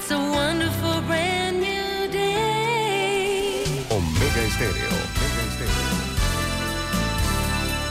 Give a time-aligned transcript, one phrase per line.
[0.00, 3.64] It's a wonderful brand new day.
[3.90, 4.88] Omega Estéreo.
[4.88, 5.92] Omega Estéreo.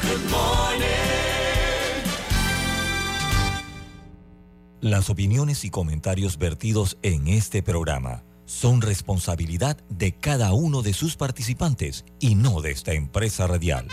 [0.02, 0.88] Good morning.
[4.82, 11.16] Las opiniones y comentarios vertidos en este programa son responsabilidad de cada uno de sus
[11.16, 13.88] participantes y no de esta empresa radial.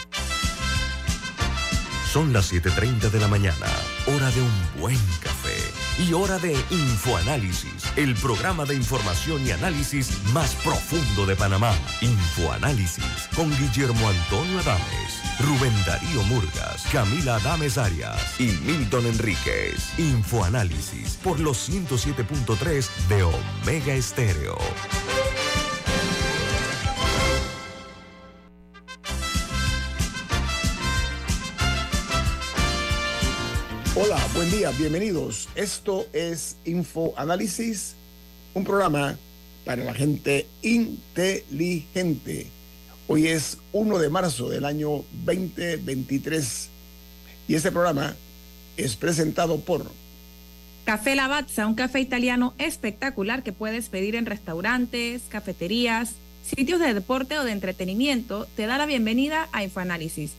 [2.10, 3.66] Son las 7:30 de la mañana,
[4.06, 5.35] hora de un buen café
[5.98, 11.72] y hora de Infoanálisis, el programa de información y análisis más profundo de Panamá.
[12.00, 19.98] Infoanálisis con Guillermo Antonio Adames, Rubén Darío Murgas, Camila Adames Arias y Milton Enríquez.
[19.98, 24.56] Infoanálisis por los 107.3 de Omega Estéreo.
[34.34, 35.48] Buen día, bienvenidos.
[35.54, 37.96] Esto es Info Análisis,
[38.54, 39.16] un programa
[39.64, 42.46] para la gente inteligente.
[43.08, 46.68] Hoy es 1 de marzo del año 2023
[47.48, 48.14] y este programa
[48.76, 49.90] es presentado por
[50.84, 57.38] Café Lavazza, un café italiano espectacular que puedes pedir en restaurantes, cafeterías, sitios de deporte
[57.38, 60.32] o de entretenimiento, te da la bienvenida a Infoanálisis.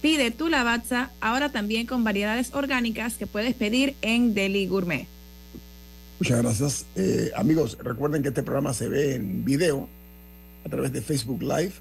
[0.00, 5.06] Pide tu Lavazza ahora también con variedades orgánicas que puedes pedir en Deli Gourmet.
[6.20, 6.86] Muchas gracias.
[6.96, 9.88] Eh, amigos, recuerden que este programa se ve en video
[10.64, 11.72] a través de Facebook Live.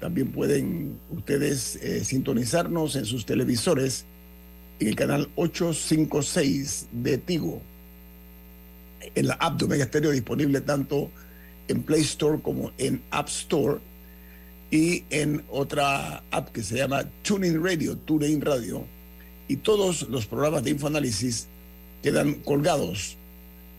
[0.00, 4.04] También pueden ustedes eh, sintonizarnos en sus televisores
[4.80, 7.62] en el canal 856 de Tigo.
[9.14, 11.10] En la app de Omega Stereo disponible tanto
[11.68, 13.78] en Play Store como en App Store
[14.70, 18.84] y en otra app que se llama TuneIn Radio, TuneIn Radio.
[19.48, 21.48] Y todos los programas de Infoanálisis
[22.02, 23.16] quedan colgados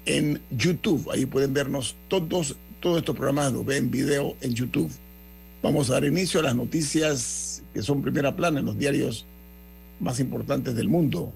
[0.06, 1.10] en YouTube.
[1.12, 4.92] Ahí pueden vernos todos, todos estos programas, los ven en video en YouTube.
[5.62, 9.26] Vamos a dar inicio a las noticias que son primera plana en los diarios
[10.00, 11.32] más importantes del mundo.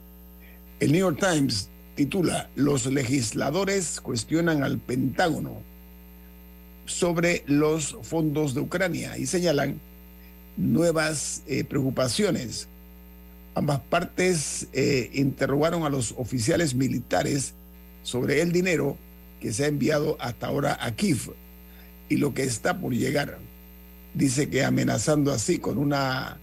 [0.80, 5.62] El New York Times titula Los legisladores cuestionan al Pentágono
[6.86, 9.80] sobre los fondos de Ucrania y señalan
[10.58, 12.68] nuevas eh, preocupaciones.
[13.56, 17.54] Ambas partes eh, interrogaron a los oficiales militares
[18.04, 18.98] sobre el dinero
[19.40, 21.34] que se ha enviado hasta ahora a Kiev
[22.10, 23.38] y lo que está por llegar.
[24.14, 26.38] Dice que amenazando así con, una,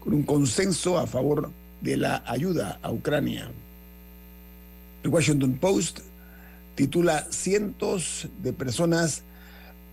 [0.00, 3.50] con un consenso a favor de la ayuda a Ucrania.
[5.02, 6.00] El Washington Post
[6.74, 9.22] titula Cientos de personas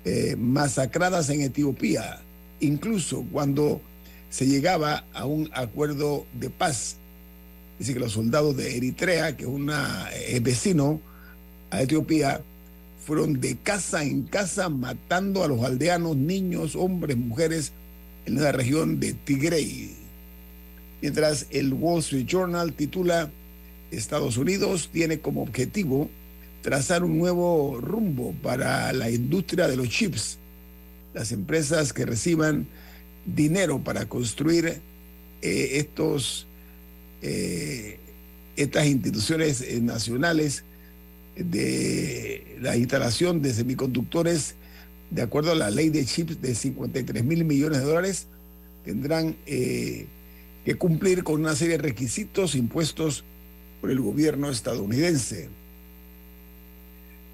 [0.09, 2.22] eh, masacradas en Etiopía,
[2.62, 3.81] incluso cuando
[4.29, 6.95] se llegaba a un acuerdo de paz.
[7.78, 9.69] Dice que los soldados de Eritrea, que es un
[10.41, 11.01] vecino
[11.72, 12.41] a Etiopía,
[13.06, 17.74] fueron de casa en casa matando a los aldeanos, niños, hombres, mujeres
[18.25, 19.94] en la región de Tigray.
[21.01, 23.29] Mientras el Wall Street Journal titula
[23.91, 26.09] Estados Unidos tiene como objetivo
[26.68, 30.38] trazar un nuevo rumbo para la industria de los chips.
[31.14, 32.68] Las empresas que reciban
[33.26, 34.82] dinero para construir
[35.42, 35.88] eh,
[37.22, 38.00] eh,
[38.58, 40.66] estas instituciones eh, nacionales
[41.38, 44.56] de la instalación de semiconductores,
[45.10, 48.28] de acuerdo a la ley de chips de 53 mil millones de dólares,
[48.84, 50.06] tendrán que
[50.78, 53.24] cumplir con una serie de requisitos impuestos
[53.80, 55.48] por el gobierno estadounidense.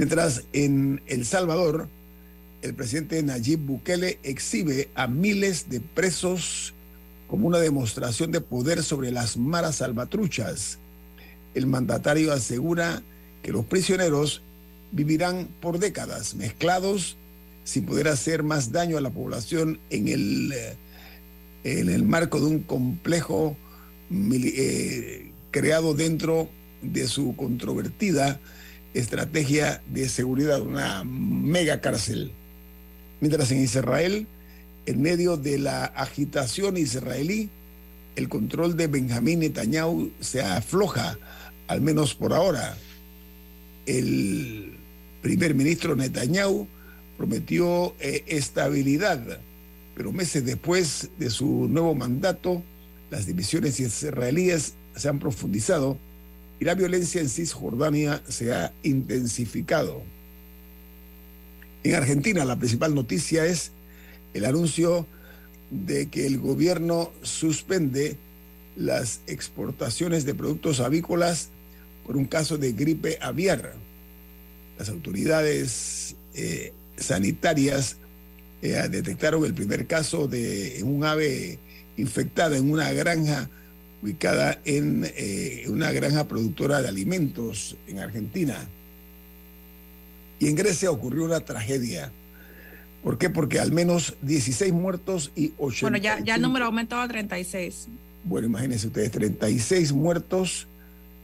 [0.03, 1.88] Mientras en El Salvador,
[2.62, 6.74] el presidente Nayib Bukele exhibe a miles de presos
[7.30, 10.78] como una demostración de poder sobre las maras salvatruchas.
[11.56, 13.02] El mandatario asegura
[13.44, 14.41] que los prisioneros
[14.91, 17.16] vivirán por décadas mezclados
[17.64, 20.75] sin poder hacer más daño a la población en el, eh,
[21.64, 23.56] en el marco de un complejo
[24.12, 26.50] eh, creado dentro
[26.82, 28.41] de su controvertida
[28.93, 32.31] estrategia de seguridad, una mega cárcel.
[33.19, 34.28] Mientras en Israel,
[34.85, 37.49] en medio de la agitación israelí,
[38.16, 41.17] el control de Benjamín Netanyahu se afloja,
[41.67, 42.78] al menos por ahora.
[43.85, 44.78] El
[45.22, 46.67] primer ministro Netanyahu
[47.17, 49.40] prometió eh, estabilidad,
[49.95, 52.61] pero meses después de su nuevo mandato,
[53.09, 55.97] las divisiones israelíes se han profundizado
[56.64, 60.02] y la violencia en Cisjordania se ha intensificado.
[61.84, 63.74] En Argentina la principal noticia es
[64.34, 65.06] el anuncio
[65.72, 68.16] de que el gobierno suspende
[68.78, 71.50] las exportaciones de productos avícolas
[72.06, 73.74] por un caso de gripe aviar.
[74.80, 77.98] las autoridades eh, sanitarias
[78.62, 81.60] eh, detectaron el primer caso de un ave
[81.98, 83.50] infectada en una granja
[84.03, 88.67] ubicada en eh, una granja productora de alimentos en Argentina.
[90.40, 92.11] Y en Grecia ocurrió una tragedia.
[93.02, 93.29] ¿Por qué?
[93.29, 95.90] Porque al menos 16 muertos y 80.
[95.90, 97.88] Bueno, ya, ya el número ha aumentado a 36.
[98.26, 100.67] Bueno, imagínense ustedes, 36 muertos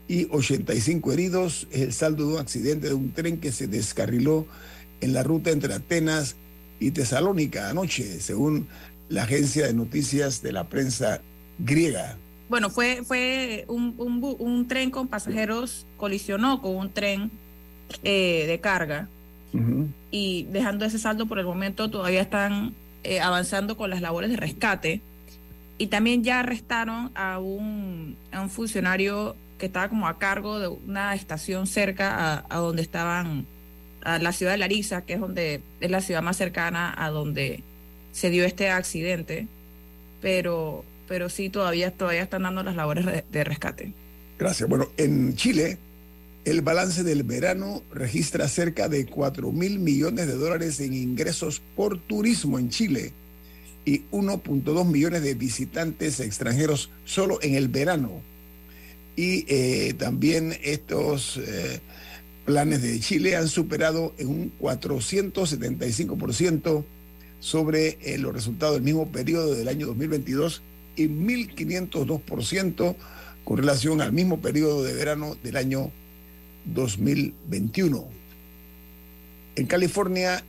[0.08, 1.68] y 85 heridos.
[1.72, 4.48] Es el saldo de un accidente de un tren que se descarriló
[5.02, 6.38] en la ruta entre Atenas
[6.80, 8.68] y Tesalónica anoche, según
[9.10, 11.22] la agencia de noticias de la prensa
[11.58, 12.18] griega.
[12.50, 17.31] Bueno, fue, fue un, un, tren con pasajeros, colisionó con un tren
[18.04, 19.07] eh, de carga.
[20.12, 22.74] Y dejando ese saldo por el momento todavía están
[23.04, 25.01] eh, avanzando con las labores de rescate.
[25.78, 30.68] Y también ya arrestaron a un, a un funcionario que estaba como a cargo de
[30.68, 33.45] una estación cerca a, a donde estaban
[34.02, 37.63] a la ciudad de Larissa, que es donde es la ciudad más cercana a donde
[38.12, 39.48] se dio este accidente,
[40.22, 43.94] pero pero sí todavía todavía están dando las labores de, rescate.
[44.38, 44.70] Gracias.
[44.70, 45.80] Bueno, en Chile,
[46.46, 51.98] el balance del verano registra cerca de 4 mil millones de dólares en ingresos por
[51.98, 53.12] turismo en Chile
[53.86, 58.22] y 1.2 millones de visitantes extranjeros solo en el verano.
[59.16, 61.80] Y eh, también estos eh,
[62.46, 66.84] planes de Chile han superado en un 475%
[67.40, 70.62] sobre eh, los resultados del mismo periodo del año 2022
[70.96, 72.96] y 1.502%
[73.44, 75.92] con relación al mismo periodo de verano del año
[76.66, 78.08] 2021.
[79.56, 80.44] En California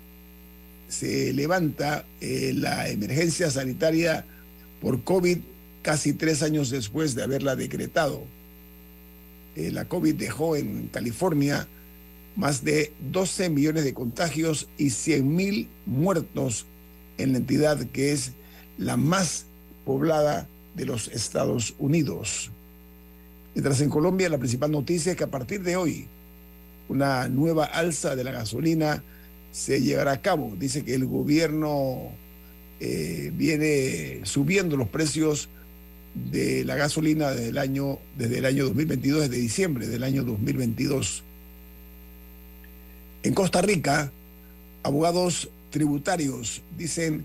[0.88, 4.24] se levanta eh, la emergencia sanitaria
[4.80, 5.38] por COVID
[5.82, 8.22] casi tres años después de haberla decretado.
[9.56, 11.66] Eh, la COVID dejó en California
[12.36, 16.66] más de 12 millones de contagios y 100 mil muertos
[17.18, 18.32] en la entidad que es
[18.78, 19.46] la más
[19.90, 20.46] poblada
[20.76, 22.52] de los Estados Unidos.
[23.56, 26.06] Mientras en Colombia la principal noticia es que a partir de hoy
[26.88, 29.02] una nueva alza de la gasolina
[29.50, 30.54] se llevará a cabo.
[30.56, 32.12] Dice que el gobierno
[32.78, 35.48] eh, viene subiendo los precios
[36.14, 41.24] de la gasolina desde el año, desde el año 2022, desde diciembre del año 2022.
[43.24, 44.12] En Costa Rica,
[44.84, 47.24] abogados tributarios dicen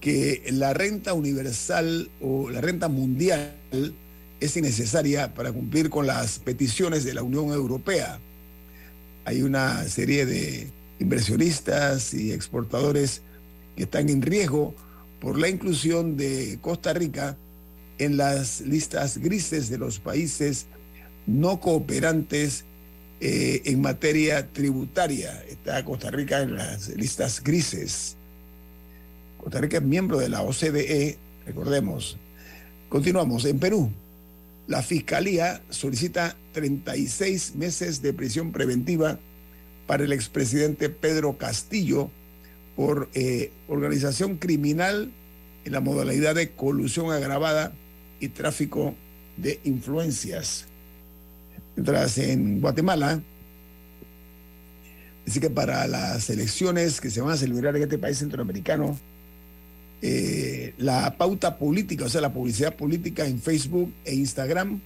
[0.00, 3.54] que la renta universal o la renta mundial
[4.40, 8.18] es innecesaria para cumplir con las peticiones de la Unión Europea.
[9.24, 10.68] Hay una serie de
[10.98, 13.22] inversionistas y exportadores
[13.76, 14.74] que están en riesgo
[15.20, 17.36] por la inclusión de Costa Rica
[17.98, 20.66] en las listas grises de los países
[21.26, 22.64] no cooperantes
[23.20, 25.44] eh, en materia tributaria.
[25.46, 28.16] Está Costa Rica en las listas grises.
[29.42, 31.16] Costa Rica es miembro de la OCDE,
[31.46, 32.18] recordemos.
[32.88, 33.44] Continuamos.
[33.46, 33.90] En Perú,
[34.66, 39.18] la Fiscalía solicita 36 meses de prisión preventiva
[39.86, 42.10] para el expresidente Pedro Castillo
[42.76, 45.10] por eh, organización criminal
[45.64, 47.72] en la modalidad de colusión agravada
[48.20, 48.94] y tráfico
[49.36, 50.66] de influencias.
[51.76, 53.20] Mientras en Guatemala,
[55.24, 58.98] dice que para las elecciones que se van a celebrar en este país centroamericano,
[60.02, 64.80] eh, la pauta política, o sea, la publicidad política en Facebook e Instagram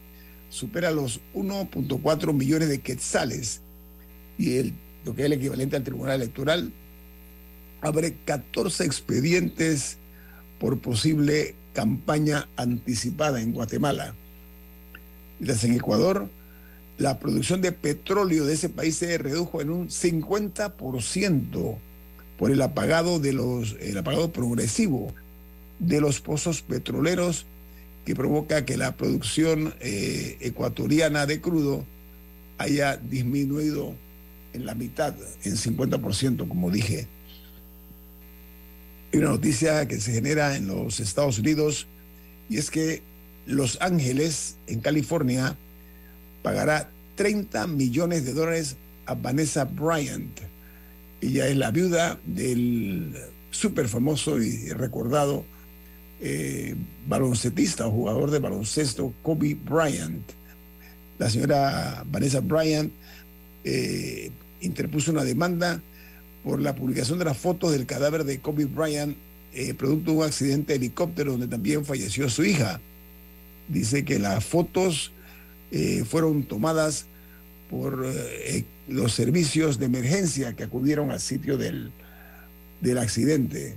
[0.49, 3.61] supera los 1.4 millones de quetzales
[4.39, 4.73] y el,
[5.05, 6.73] lo que es el equivalente al Tribunal Electoral
[7.81, 9.99] abre 14 expedientes
[10.59, 14.15] por posible campaña anticipada en Guatemala.
[15.39, 16.29] Mientras en Ecuador,
[16.99, 21.77] la producción de petróleo de ese país se redujo en un 50%
[22.39, 25.13] por el apagado de los el apagado progresivo
[25.79, 27.47] de los pozos petroleros
[28.05, 31.85] que provoca que la producción eh, ecuatoriana de crudo
[32.59, 33.95] haya disminuido
[34.53, 37.09] en la mitad, en 50%, como dije.
[39.13, 41.87] Hay una noticia que se genera en los Estados Unidos
[42.49, 43.03] y es que
[43.47, 45.57] Los Ángeles, en California,
[46.43, 48.77] pagará 30 millones de dólares
[49.07, 50.41] a Vanessa Bryant.
[51.25, 53.15] Ella es la viuda del
[53.51, 55.47] súper famoso y recordado
[56.21, 56.75] eh,
[57.09, 60.23] baloncetista o jugador de baloncesto Kobe Bryant.
[61.19, 62.93] La señora Vanessa Bryant
[63.65, 65.81] eh, interpuso una demanda
[66.43, 69.17] por la publicación de las fotos del cadáver de Kobe Bryant,
[69.55, 72.81] eh, producto de un accidente de helicóptero donde también falleció su hija.
[73.69, 75.11] Dice que las fotos
[75.71, 77.07] eh, fueron tomadas
[77.71, 81.91] por eh, los servicios de emergencia que acudieron al sitio del,
[82.81, 83.77] del accidente.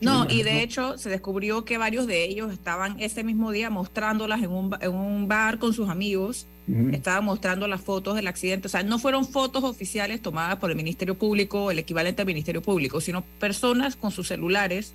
[0.00, 4.42] No, y de hecho se descubrió que varios de ellos estaban ese mismo día mostrándolas
[4.42, 6.46] en un, en un bar con sus amigos,
[6.92, 8.66] estaban mostrando las fotos del accidente.
[8.66, 12.60] O sea, no fueron fotos oficiales tomadas por el Ministerio Público, el equivalente al Ministerio
[12.60, 14.92] Público, sino personas con sus celulares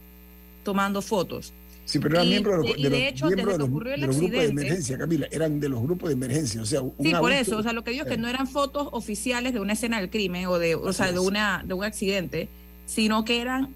[0.63, 1.53] tomando fotos.
[1.91, 4.07] Sí, pero eran miembros de, los- de hecho, miembros de que los- ocurrió el de
[4.07, 7.11] los grupos de emergencia, Camila, eran de los grupos de emergencia, o sea, un Sí,
[7.13, 9.73] por eso, o sea, lo que digo es que no eran fotos oficiales de una
[9.73, 12.47] escena del crimen o de, o sea, de una de un accidente,
[12.85, 13.69] sino que eran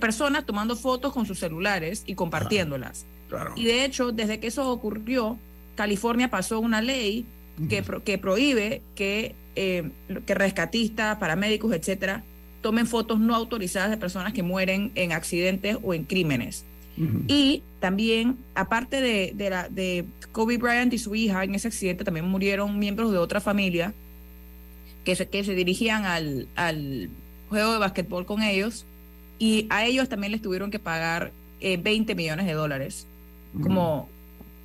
[0.00, 3.04] personas tomando fotos con sus celulares y compartiéndolas.
[3.28, 3.52] Claro.
[3.56, 5.38] Y de hecho, desde que eso ocurrió,
[5.76, 7.26] California pasó una ley
[7.68, 9.90] que, pro- que prohíbe que, eh,
[10.26, 12.22] que rescatistas, paramédicos, etcétera,
[12.60, 16.64] tomen fotos no autorizadas de personas que mueren en accidentes o en crímenes.
[17.28, 22.02] Y también, aparte de, de, la, de Kobe Bryant y su hija, en ese accidente
[22.02, 23.94] también murieron miembros de otra familia
[25.04, 27.08] que se, que se dirigían al, al
[27.48, 28.84] juego de básquetbol con ellos
[29.38, 33.06] y a ellos también les tuvieron que pagar eh, 20 millones de dólares
[33.62, 34.08] como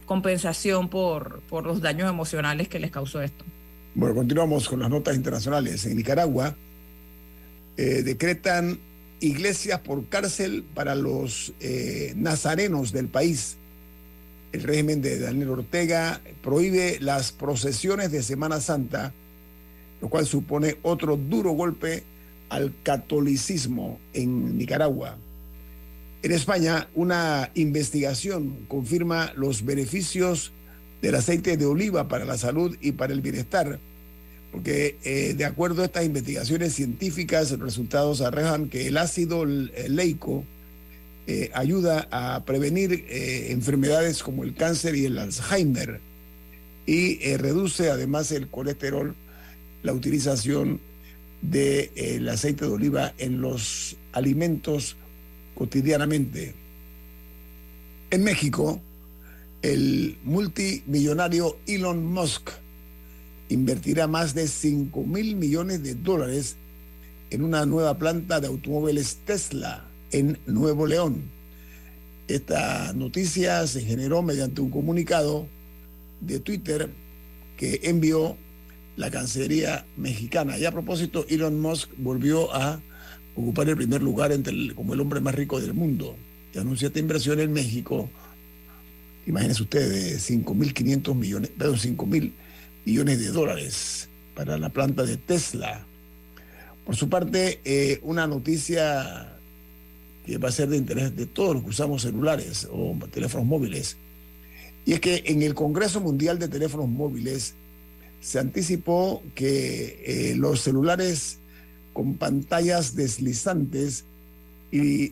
[0.05, 3.45] compensación por, por los daños emocionales que les causó esto.
[3.95, 5.85] Bueno, continuamos con las notas internacionales.
[5.85, 6.55] En Nicaragua
[7.77, 8.79] eh, decretan
[9.19, 13.55] iglesias por cárcel para los eh, nazarenos del país.
[14.51, 19.13] El régimen de Daniel Ortega prohíbe las procesiones de Semana Santa,
[20.01, 22.03] lo cual supone otro duro golpe
[22.49, 25.17] al catolicismo en Nicaragua.
[26.21, 30.51] En España, una investigación confirma los beneficios
[31.01, 33.79] del aceite de oliva para la salud y para el bienestar,
[34.53, 39.89] porque eh, de acuerdo a estas investigaciones científicas, los resultados arrojan que el ácido eh,
[39.89, 40.45] leico
[41.25, 45.99] eh, ayuda a prevenir enfermedades como el cáncer y el Alzheimer
[46.85, 49.15] y reduce además el colesterol,
[49.81, 50.79] la utilización
[51.41, 54.97] del aceite de oliva en los alimentos
[55.55, 56.53] cotidianamente.
[58.11, 58.79] En México,
[59.63, 62.49] el multimillonario Elon Musk
[63.49, 66.55] invertirá más de 5 mil millones de dólares
[67.29, 71.23] en una nueva planta de automóviles Tesla en Nuevo León.
[72.27, 75.47] Esta noticia se generó mediante un comunicado
[76.21, 76.89] de Twitter
[77.57, 78.37] que envió
[78.95, 80.57] la Cancillería mexicana.
[80.57, 82.79] Y a propósito, Elon Musk volvió a
[83.35, 86.15] ocupar el primer lugar entre como el hombre más rico del mundo.
[86.53, 88.09] Y anunció esta inversión en México
[89.25, 92.31] imagínense ustedes, 5.500 millones, perdón, 5.000
[92.85, 95.85] millones de dólares para la planta de Tesla.
[96.85, 99.37] Por su parte, eh, una noticia
[100.25, 103.97] que va a ser de interés de todos los que usamos celulares o teléfonos móviles,
[104.85, 107.55] y es que en el Congreso Mundial de Teléfonos Móviles
[108.19, 111.39] se anticipó que eh, los celulares
[111.93, 114.05] con pantallas deslizantes
[114.71, 115.09] y,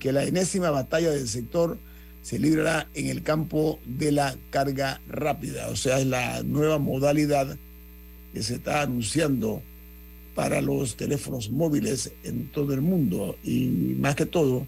[0.00, 1.78] que la enésima batalla del sector
[2.24, 7.58] se librará en el campo de la carga rápida, o sea, es la nueva modalidad
[8.32, 9.62] que se está anunciando
[10.34, 13.66] para los teléfonos móviles en todo el mundo y
[14.00, 14.66] más que todo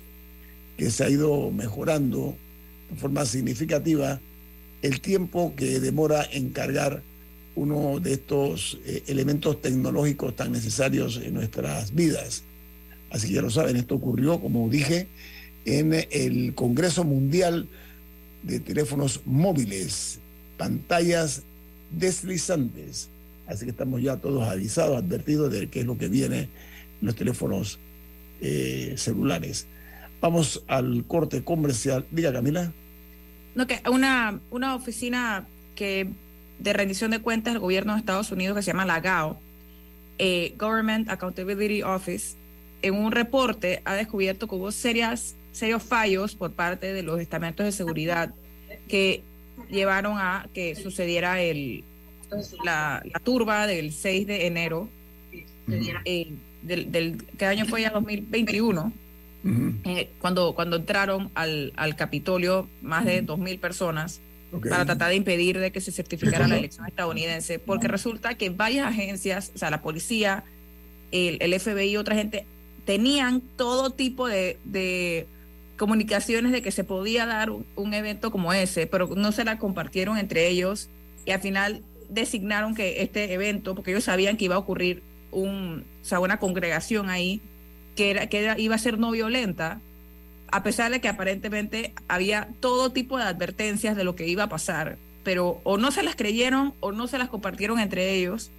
[0.77, 2.37] que se ha ido mejorando
[2.91, 4.21] de forma significativa
[4.83, 7.03] el tiempo que demora en cargar
[7.55, 12.43] uno de estos eh, elementos tecnológicos tan necesarios en nuestras vidas.
[13.09, 15.09] Así que ya lo saben, esto ocurrió, como dije,
[15.67, 17.69] en el Congreso Mundial
[18.43, 20.21] de Teléfonos Móviles,
[20.57, 21.43] pantallas
[21.91, 23.11] deslizantes.
[23.47, 26.49] Así que estamos ya todos avisados, advertidos de qué es lo que viene en
[27.03, 27.79] los teléfonos
[28.41, 29.67] eh, celulares.
[30.21, 32.07] Vamos al corte comercial.
[32.11, 32.73] Diga, Camila.
[33.55, 36.09] No, que una, una oficina que
[36.59, 39.39] de rendición de cuentas del gobierno de Estados Unidos que se llama la GAO,
[40.19, 42.37] eh, Government Accountability Office,
[42.83, 47.65] en un reporte ha descubierto que hubo serias, serios fallos por parte de los estamentos
[47.65, 48.35] de seguridad
[48.89, 49.23] que
[49.71, 51.83] llevaron a que sucediera el,
[52.63, 54.89] la, la turba del 6 de enero
[56.05, 56.33] eh,
[56.63, 58.93] del, del ¿qué año fue ya 2021
[59.45, 59.75] Ujú.
[59.85, 64.21] eh, cuando cuando entraron al, al Capitolio más de 2.000 personas
[64.69, 68.87] para tratar de impedir de que se certificara la elección estadounidense, porque resulta que varias
[68.87, 70.45] agencias, o sea, la policía,
[71.11, 72.47] el, el FBI y otra gente,
[72.87, 75.27] tenían todo tipo de, de
[75.77, 80.19] comunicaciones de que se podía dar un, evento como ese, pero no se la compartieron
[80.19, 80.89] entre ellos
[81.25, 85.03] y al final designaron que este evento, porque ellos sabían que iba a ocurrir
[85.33, 87.41] un, o sea, una congregación ahí
[87.97, 89.81] que, era, que era- iba a ser no violenta,
[90.53, 94.49] a pesar de que aparentemente había todo tipo de advertencias de lo que iba a
[94.49, 94.99] pasar.
[95.25, 98.51] pero o no se las creyeron o no se las compartieron entre ellos.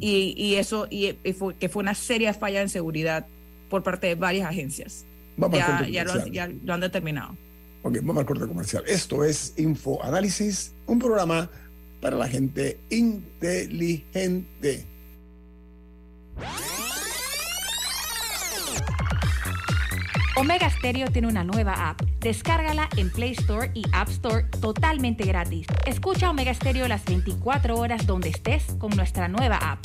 [0.00, 3.26] Y, y eso, y, y fue, que fue una seria falla en seguridad
[3.68, 5.04] por parte de varias agencias.
[5.38, 7.36] Vamos al Ya, corte ya, lo, ya lo han determinado.
[7.82, 8.82] Ok, vamos al corte comercial.
[8.86, 11.48] Esto es Info Análisis, un programa
[12.00, 14.84] para la gente inteligente.
[20.36, 22.00] Omega Stereo tiene una nueva app.
[22.20, 25.66] Descárgala en Play Store y App Store totalmente gratis.
[25.84, 29.84] Escucha Omega Stereo las 24 horas donde estés con nuestra nueva app.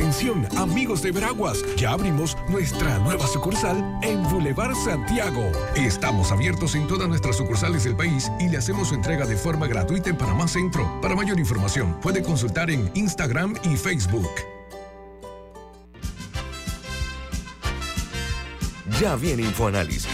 [0.00, 5.52] Atención, amigos de Veraguas, ya abrimos nuestra nueva sucursal en Boulevard Santiago.
[5.76, 9.66] Estamos abiertos en todas nuestras sucursales del país y le hacemos su entrega de forma
[9.66, 10.90] gratuita en Panamá Centro.
[11.02, 14.30] Para mayor información, puede consultar en Instagram y Facebook.
[18.98, 20.08] Ya viene InfoAnálisis,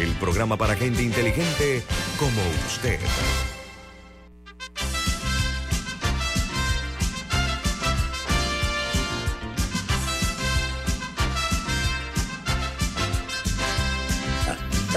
[0.00, 1.84] el programa para gente inteligente
[2.18, 2.98] como usted.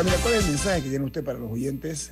[0.05, 2.11] Camila, ¿cuál es el mensaje que tiene usted para los oyentes?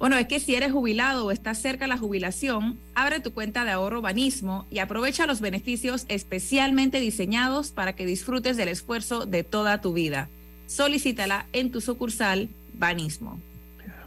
[0.00, 3.64] Bueno, es que si eres jubilado o estás cerca de la jubilación, abre tu cuenta
[3.64, 9.44] de ahorro Banismo y aprovecha los beneficios especialmente diseñados para que disfrutes del esfuerzo de
[9.44, 10.28] toda tu vida.
[10.66, 13.40] Solicítala en tu sucursal Banismo.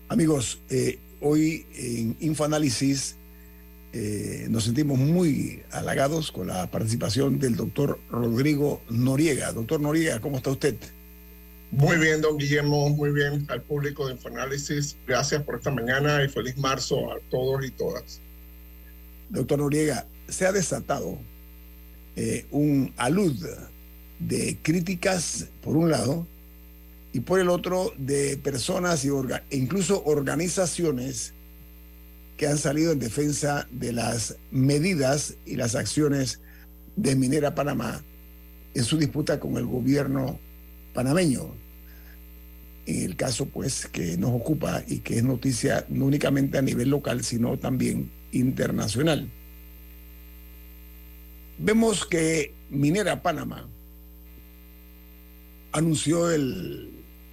[0.10, 3.16] Amigos, eh, hoy en Infoanálisis
[3.94, 9.54] eh, nos sentimos muy halagados con la participación del doctor Rodrigo Noriega.
[9.54, 10.76] Doctor Noriega, ¿cómo está usted?
[11.76, 14.96] Muy bien, don Guillermo, muy bien al público de Infoanálisis.
[15.08, 18.22] Gracias por esta mañana y feliz marzo a todos y todas.
[19.30, 21.18] Doctor Noriega, se ha desatado
[22.16, 23.36] eh, un alud
[24.20, 26.28] de críticas, por un lado,
[27.12, 31.34] y por el otro, de personas y orga- e incluso organizaciones
[32.38, 36.40] que han salido en defensa de las medidas y las acciones
[36.96, 38.04] de Minera Panamá
[38.76, 40.40] en su disputa con el gobierno
[40.94, 41.63] panameño.
[42.86, 47.24] El caso, pues, que nos ocupa y que es noticia no únicamente a nivel local,
[47.24, 49.30] sino también internacional.
[51.58, 53.68] Vemos que Minera Panamá
[55.72, 56.90] anunció el-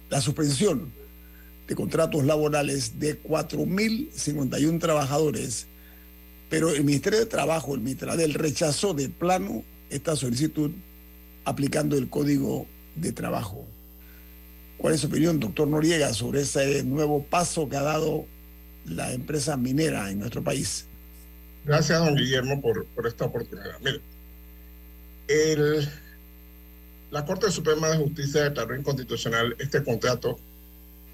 [0.09, 0.91] la suspensión
[1.67, 5.67] de contratos laborales de 4.051 trabajadores,
[6.49, 10.71] pero el Ministerio de Trabajo, el Mitradel, rechazó de plano esta solicitud
[11.45, 13.65] aplicando el Código de Trabajo.
[14.81, 18.25] ¿Cuál es su opinión, doctor Noriega, sobre ese nuevo paso que ha dado
[18.85, 20.87] la empresa minera en nuestro país?
[21.63, 23.79] Gracias, don Guillermo, por, por esta oportunidad.
[23.79, 24.01] Mire,
[25.27, 25.87] el-
[27.11, 30.39] la Corte Suprema de Justicia declaró inconstitucional este contrato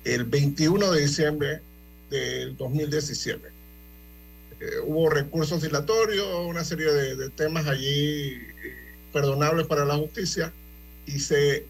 [0.06, 1.62] el 21 de diciembre
[2.10, 3.50] del 2017.
[4.62, 7.90] Eh, hubo recursos dilatorios, una serie de, temas allí
[8.32, 8.42] eh,
[9.12, 10.54] perdonables para la justicia
[11.06, 11.66] y se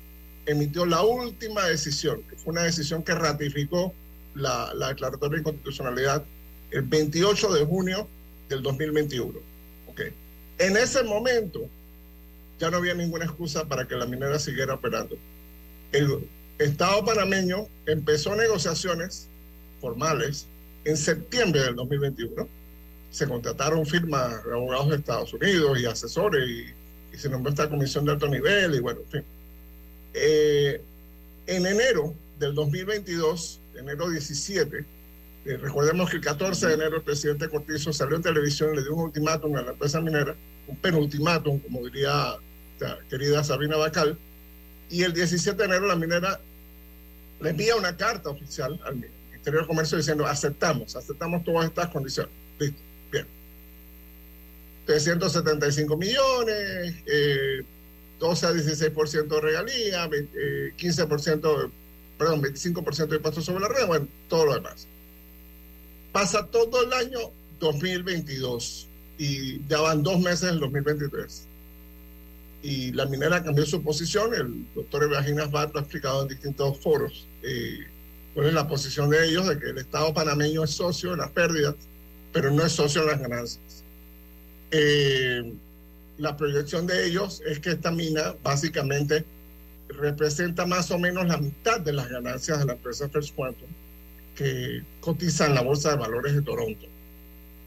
[0.47, 3.93] emitió la última decisión, que fue una decisión que ratificó
[4.33, 6.23] la, la declaratoria de inconstitucionalidad
[6.71, 8.07] el 28 de junio
[8.49, 9.39] del 2021.
[9.89, 10.01] Ok.
[10.57, 11.69] En ese momento
[12.59, 15.17] ya no había ninguna excusa para que la minera siguiera operando.
[15.91, 16.27] El
[16.59, 19.27] Estado panameño empezó negociaciones
[19.79, 20.47] formales
[20.85, 22.47] en septiembre del 2021.
[23.11, 26.65] Se contrataron firmas de abogados de Estados Unidos y asesores y,
[27.13, 29.36] y se nombró esta comisión de alto nivel y bueno, en fin.
[30.13, 30.81] Eh,
[31.47, 34.85] en enero del 2022, enero 17,
[35.45, 38.83] eh, recordemos que el 14 de enero el presidente Cortizo salió en televisión y le
[38.83, 40.35] dio un ultimátum a la empresa minera,
[40.67, 42.35] un penultimátum, como diría
[42.79, 44.17] la querida Sabina Bacal,
[44.89, 46.39] y el 17 de enero la minera
[47.39, 52.31] le envía una carta oficial al Ministerio de Comercio diciendo aceptamos, aceptamos todas estas condiciones.
[52.59, 53.27] Listo, bien.
[54.85, 57.63] 375 millones, eh,
[58.19, 61.71] 12 a 16% de regalía, 20, eh, 15%,
[62.17, 64.87] perdón, 25% de impuestos sobre la renta, bueno, todo lo demás.
[66.11, 67.19] Pasa todo el año
[67.59, 71.47] 2022 y ya van dos meses del 2023.
[72.63, 76.77] Y la minera cambió su posición, el doctor Evaginas Bat lo ha explicado en distintos
[76.79, 77.27] foros.
[77.43, 77.85] Eh,
[78.33, 81.31] cuál es la posición de ellos de que el Estado panameño es socio en las
[81.31, 81.75] pérdidas,
[82.33, 83.83] pero no es socio en las ganancias.
[84.71, 85.53] Eh,
[86.17, 89.23] la proyección de ellos es que esta mina básicamente
[89.89, 93.69] representa más o menos la mitad de las ganancias de la empresa First Quantum
[94.35, 96.85] que cotiza en la Bolsa de Valores de Toronto.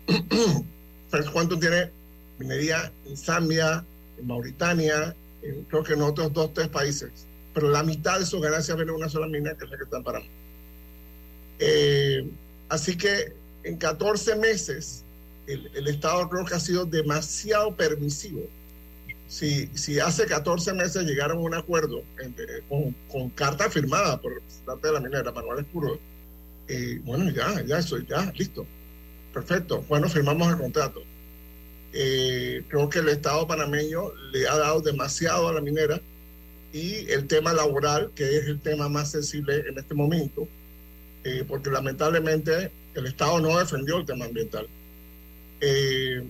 [1.10, 1.90] First Quantum tiene
[2.38, 3.84] minería en Zambia,
[4.18, 7.10] en Mauritania, en, creo que en otros dos, tres países,
[7.52, 9.84] pero la mitad de sus ganancias viene de una sola mina que es la que
[9.84, 10.26] está en Panamá.
[11.58, 12.30] Eh,
[12.68, 13.32] así que
[13.64, 15.04] en 14 meses
[15.52, 18.42] el, el, Estado creo que ha sido demasiado permisivo.
[19.28, 22.02] Si, si hace 14 meses llegaron a un acuerdo
[22.68, 26.00] con, con, carta firmada por el representante de la minera, Manuel Escuro,
[26.66, 28.66] eh, bueno, ya, ya, eso, ya, listo.
[29.32, 29.84] Perfecto.
[29.88, 31.02] Bueno, firmamos el contrato.
[31.92, 36.00] Eh, creo que el Estado panameño le ha dado demasiado a la minera
[36.72, 40.46] y el tema laboral, que es el tema más sensible en este momento,
[41.24, 44.68] eh, porque lamentablemente el Estado no defendió el tema ambiental.
[45.60, 46.22] Eh,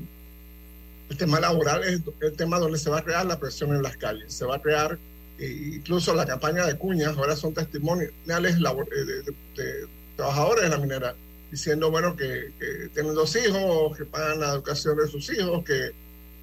[1.08, 3.96] el tema laboral es el tema donde se va a crear la presión en las
[3.96, 4.96] calles, se va a crear
[5.40, 11.14] eh, incluso la campaña de cuñas, ahora son testimoniales de, de, trabajadores de la minera,
[11.50, 15.92] diciendo, bueno, que, que, tienen dos hijos, que pagan la educación de sus hijos, que,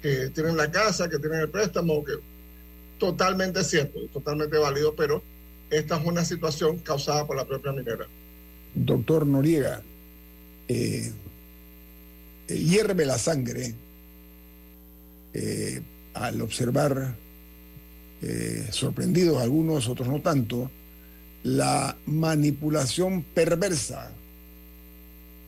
[0.02, 2.14] que tienen la casa, que tienen el préstamo, que
[2.98, 5.22] totalmente cierto, totalmente válido, pero
[5.70, 8.06] esta es una situación causada por la propia minera.
[8.74, 9.82] Doctor Noriega,
[10.66, 11.12] eh,
[12.48, 13.74] hierve la sangre
[15.34, 15.82] eh,
[16.14, 17.14] al observar,
[18.22, 20.70] eh, sorprendidos algunos, otros no tanto,
[21.42, 24.10] la manipulación perversa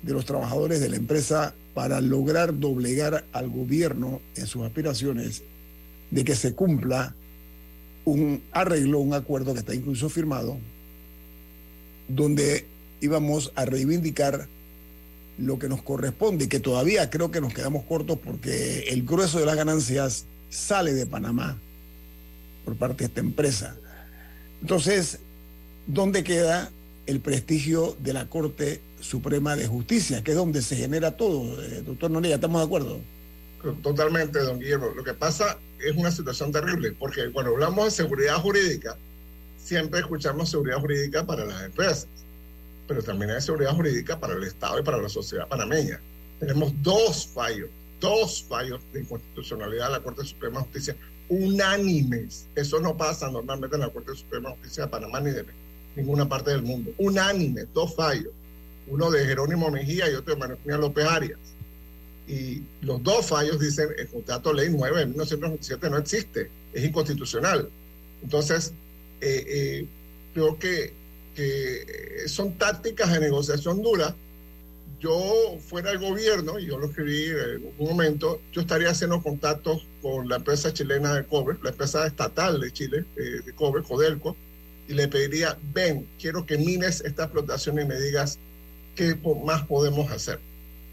[0.02, 5.42] de los trabajadores de la empresa para lograr doblegar al gobierno en sus aspiraciones
[6.10, 7.14] de que se cumpla
[8.04, 10.58] un arreglo, un acuerdo que está incluso firmado,
[12.08, 12.66] donde
[13.00, 14.48] íbamos a reivindicar
[15.40, 19.46] lo que nos corresponde, que todavía creo que nos quedamos cortos porque el grueso de
[19.46, 21.58] las ganancias sale de Panamá
[22.64, 23.76] por parte de esta empresa.
[24.60, 25.18] Entonces,
[25.86, 26.70] ¿dónde queda
[27.06, 31.62] el prestigio de la Corte Suprema de Justicia, que es donde se genera todo?
[31.62, 33.00] Eh, doctor Noriega, ¿estamos de acuerdo?
[33.82, 34.88] Totalmente, don Guillermo.
[34.94, 38.96] Lo que pasa es una situación terrible, porque cuando hablamos de seguridad jurídica,
[39.58, 42.06] siempre escuchamos seguridad jurídica para las empresas
[42.90, 46.00] pero también hay seguridad jurídica para el Estado y para la sociedad panameña.
[46.40, 50.96] Tenemos dos fallos, dos fallos de inconstitucionalidad de la Corte Suprema de Justicia
[51.28, 52.48] unánimes.
[52.56, 55.44] Eso no pasa normalmente en la Corte Suprema de Justicia de Panamá ni de
[55.94, 56.90] ninguna parte del mundo.
[56.98, 58.32] Unánime, dos fallos.
[58.88, 61.38] Uno de Jerónimo Mejía y otro de María López Arias.
[62.26, 67.68] Y los dos fallos dicen el contrato ley 9 de 1997 no existe, es inconstitucional.
[68.20, 68.72] Entonces,
[69.20, 69.86] eh, eh,
[70.34, 70.98] creo que
[71.40, 74.14] que son tácticas de negociación dura.
[75.00, 79.86] Yo fuera el gobierno, y yo lo escribí en un momento, yo estaría haciendo contactos
[80.02, 84.36] con la empresa chilena de cobre, la empresa estatal de Chile eh, de cobre, Codelco,
[84.88, 88.38] y le pediría, ven, quiero que mines esta explotación y me digas
[88.94, 90.38] qué más podemos hacer.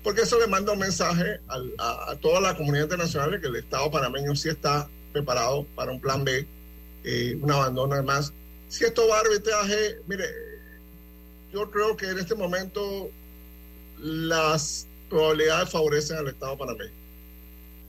[0.04, 3.58] Porque eso le manda un mensaje a, a, toda la comunidad internacional de que el
[3.58, 6.48] Estado panameño sí está preparado para un plan B,
[7.04, 8.32] eh, un abandono además
[8.68, 10.26] si esto va a arbitraje, mire,
[11.54, 13.10] yo creo que en este momento
[14.00, 16.92] las probabilidades favorecen al Estado panameño.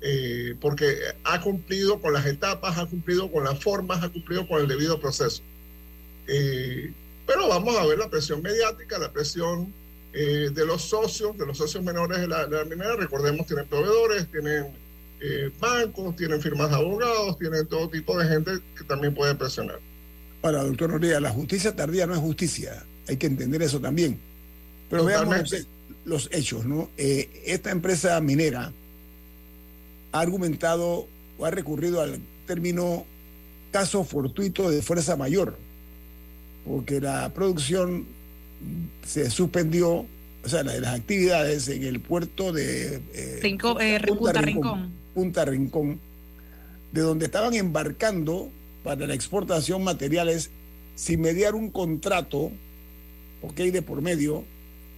[0.00, 4.60] Eh, porque ha cumplido con las etapas, ha cumplido con las formas, ha cumplido con
[4.60, 5.42] el debido proceso.
[6.28, 6.92] Eh,
[7.26, 9.72] pero vamos a ver la presión mediática, la presión
[10.12, 12.96] eh, de los socios, de los socios menores de la, de la minera.
[12.96, 14.74] Recordemos, tienen proveedores, tienen
[15.20, 19.80] eh, bancos, tienen firmas de abogados, tienen todo tipo de gente que también puede presionar.
[20.42, 24.18] Ahora, doctor Noriega, la justicia tardía no es justicia, hay que entender eso también.
[24.88, 25.50] Pero Totalmente.
[25.50, 25.68] veamos
[26.04, 26.88] los hechos, ¿no?
[26.96, 28.72] Eh, esta empresa minera
[30.12, 31.06] ha argumentado
[31.38, 33.04] o ha recurrido al término
[33.70, 35.56] caso fortuito de fuerza mayor,
[36.64, 38.06] porque la producción
[39.06, 40.06] se suspendió,
[40.44, 44.92] o sea, las actividades en el puerto de eh, Rincón, eh, Punta, Punta Rincón, Rincón,
[45.14, 46.00] Punta Rincón,
[46.92, 48.50] de donde estaban embarcando
[48.88, 50.48] para la exportación materiales
[50.94, 52.50] sin mediar un contrato,
[53.42, 54.44] ok, de por medio,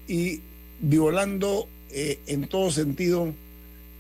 [0.07, 0.43] y
[0.79, 3.35] violando eh, en todo sentido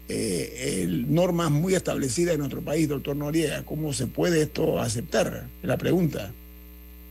[0.08, 3.64] eh, normas muy establecidas en nuestro país, doctor Noriega.
[3.64, 5.48] ¿Cómo se puede esto aceptar?
[5.64, 6.30] La pregunta.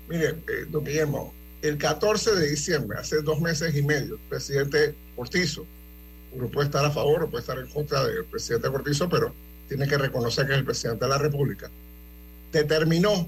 [0.08, 4.96] Mire, eh, don Guillermo, el 14 de diciembre, hace dos meses y medio, el presidente
[5.18, 5.66] Cortizo,
[6.32, 9.34] uno puede estar a favor o puede estar en contra del presidente Cortizo, pero
[9.68, 11.70] tiene que reconocer que es el presidente de la República
[12.52, 13.28] determinó,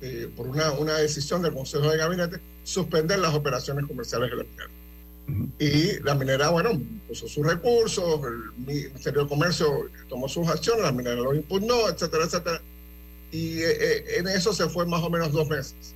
[0.00, 4.44] eh, por una, una decisión del Consejo de Gabinete, suspender las operaciones comerciales de la
[4.44, 4.70] minera.
[5.58, 10.92] Y la minera, bueno, puso sus recursos, el Ministerio de Comercio tomó sus acciones, la
[10.92, 12.60] minera los impugnó, etcétera, etcétera.
[13.30, 15.94] Y eh, eh, en eso se fue más o menos dos meses.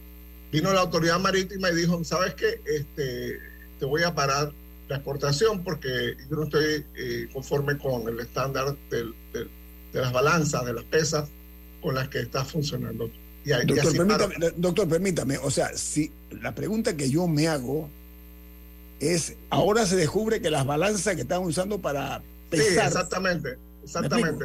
[0.51, 2.61] Vino la autoridad marítima y dijo, ¿sabes qué?
[2.65, 3.39] Este,
[3.79, 4.51] te voy a parar
[4.89, 9.51] la exportación porque yo no estoy eh, conforme con el estándar del, del,
[9.93, 11.29] de las balanzas, de las pesas
[11.81, 13.11] con las que está funcionando.
[13.45, 16.11] Y, doctor, permítame, para- doctor, permítame, o sea, si
[16.43, 17.89] la pregunta que yo me hago
[19.01, 22.23] es, ahora se descubre que las balanzas que están usando para Sí,
[22.59, 24.45] pesar, exactamente, exactamente.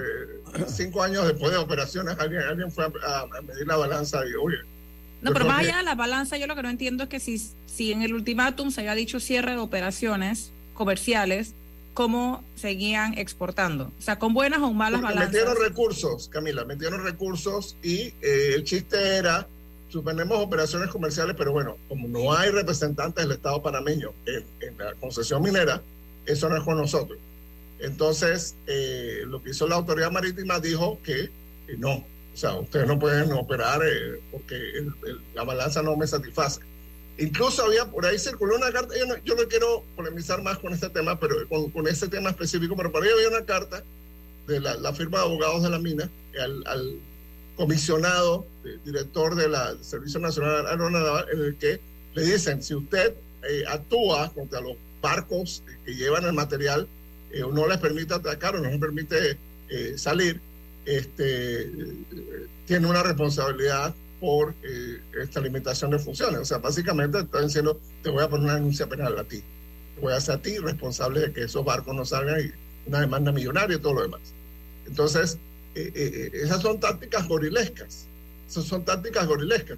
[0.67, 4.57] Cinco años después de operaciones, alguien, alguien fue a, a medir la balanza y, oye,
[5.21, 7.41] No, pero más allá de la balanza, yo lo que no entiendo es que si,
[7.65, 11.55] si en el ultimátum se había dicho cierre de operaciones comerciales,
[11.93, 13.91] ¿cómo seguían exportando?
[13.97, 15.33] O sea, con buenas o malas porque balanzas.
[15.33, 19.47] metieron recursos, Camila, metieron recursos y eh, el chiste era,
[19.89, 24.93] suspendemos operaciones comerciales, pero bueno, como no hay representantes del Estado panameño en, en la
[24.95, 25.81] concesión minera,
[26.25, 27.19] eso no es con nosotros.
[27.79, 31.21] Entonces, eh, lo que hizo la autoridad marítima dijo que
[31.67, 35.95] eh, no, o sea, ustedes no pueden operar eh, porque el- el- la balanza no
[35.97, 36.61] me satisface.
[37.17, 41.19] Incluso había por ahí circuló una carta, yo no, quiero polemizar más con este tema,
[41.19, 43.83] pero con, este tema específico, pero por ahí había una carta
[44.47, 46.99] de la, firma de abogados de la mina al,
[47.55, 51.79] comisionado, eh, director de del Servicio Nacional Aeronaval, en el que
[52.15, 56.87] le dicen, si usted eh, actúa contra los barcos que llevan el material
[57.31, 59.37] eh, o no les permite atacar o no les permite
[59.69, 60.39] eh, salir,
[60.85, 61.67] este, eh,
[62.65, 66.39] tiene una responsabilidad por eh, esta limitación de funciones.
[66.39, 69.43] O sea, básicamente están diciendo, te voy a poner una denuncia penal a ti.
[69.95, 73.01] Te voy a hacer a ti responsable de que esos barcos no salgan y una
[73.01, 74.21] demanda millonaria y todo lo demás.
[74.87, 75.37] Entonces,
[75.75, 78.07] eh, eh, eh, esas son tácticas gorilescas.
[78.49, 79.77] Esas son tácticas gorilescas.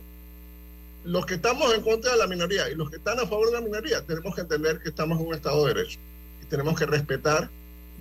[1.06, 3.54] Los que estamos en contra de la minoría y los que están a favor de
[3.54, 5.98] la minoría, tenemos que entender que estamos en un Estado de Derecho.
[6.44, 7.50] Y tenemos que respetar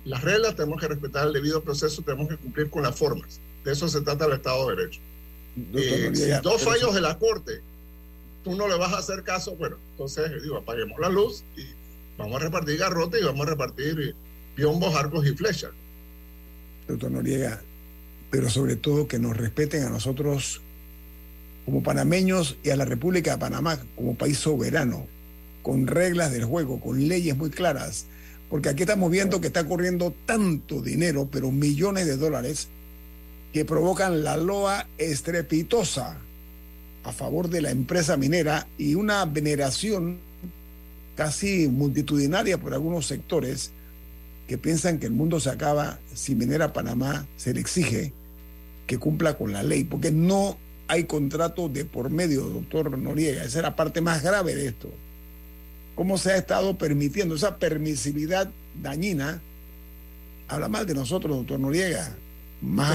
[0.05, 3.39] las reglas, tenemos que respetar el debido proceso, tenemos que cumplir con las formas.
[3.63, 5.01] De eso se trata el Estado de Derecho.
[5.55, 7.61] Eh, si Noriega, dos fallos de la Corte,
[8.43, 11.65] tú no le vas a hacer caso, bueno, entonces digo, apaguemos la luz y
[12.17, 14.13] vamos a repartir garrote y vamos a repartir eh,
[14.55, 15.71] piombos, arcos y flechas.
[16.87, 17.61] doctor Noriega,
[18.29, 20.61] pero sobre todo que nos respeten a nosotros
[21.65, 25.07] como panameños y a la República de Panamá como país soberano,
[25.63, 28.05] con reglas del juego, con leyes muy claras,
[28.49, 32.69] porque aquí estamos viendo que está corriendo tanto dinero, pero millones de dólares,
[33.55, 36.17] que provocan la loa estrepitosa
[37.05, 40.17] a favor de la empresa minera y una veneración
[41.15, 43.71] casi multitudinaria por algunos sectores
[44.49, 48.11] que piensan que el mundo se acaba si Minera Panamá se le exige
[48.87, 50.57] que cumpla con la ley, porque no
[50.89, 53.45] hay contrato de por medio, doctor Noriega.
[53.45, 54.89] Esa es la parte más grave de esto.
[55.95, 58.51] ¿Cómo se ha estado permitiendo esa permisividad
[58.83, 59.41] dañina?
[60.49, 62.17] Habla mal de nosotros, doctor Noriega.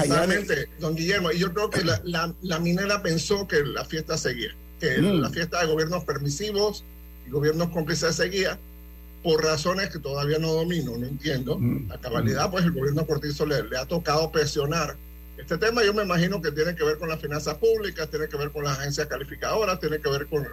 [0.09, 1.31] Totalmente, don Guillermo.
[1.31, 5.21] Y yo creo que la, la- la minera pensó que la fiesta seguía, que Mm.
[5.21, 6.83] la fiesta de gobiernos permisivos
[7.27, 8.59] y gobiernos cómplices seguía,
[9.23, 11.57] por razones que todavía no domino, no entiendo.
[11.59, 11.89] Mm.
[11.89, 14.95] La cabalidad, pues el gobierno Cortizo le, le ha tocado presionar.
[15.37, 18.37] Este tema yo me imagino que tiene que ver con las finanzas públicas, tiene que
[18.37, 20.51] ver con las agencias calificadoras, tiene que ver con el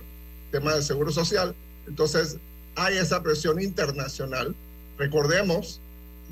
[0.52, 1.54] tema del seguro social.
[1.87, 2.37] Entonces,
[2.74, 4.54] hay esa presión internacional.
[4.98, 5.81] Recordemos,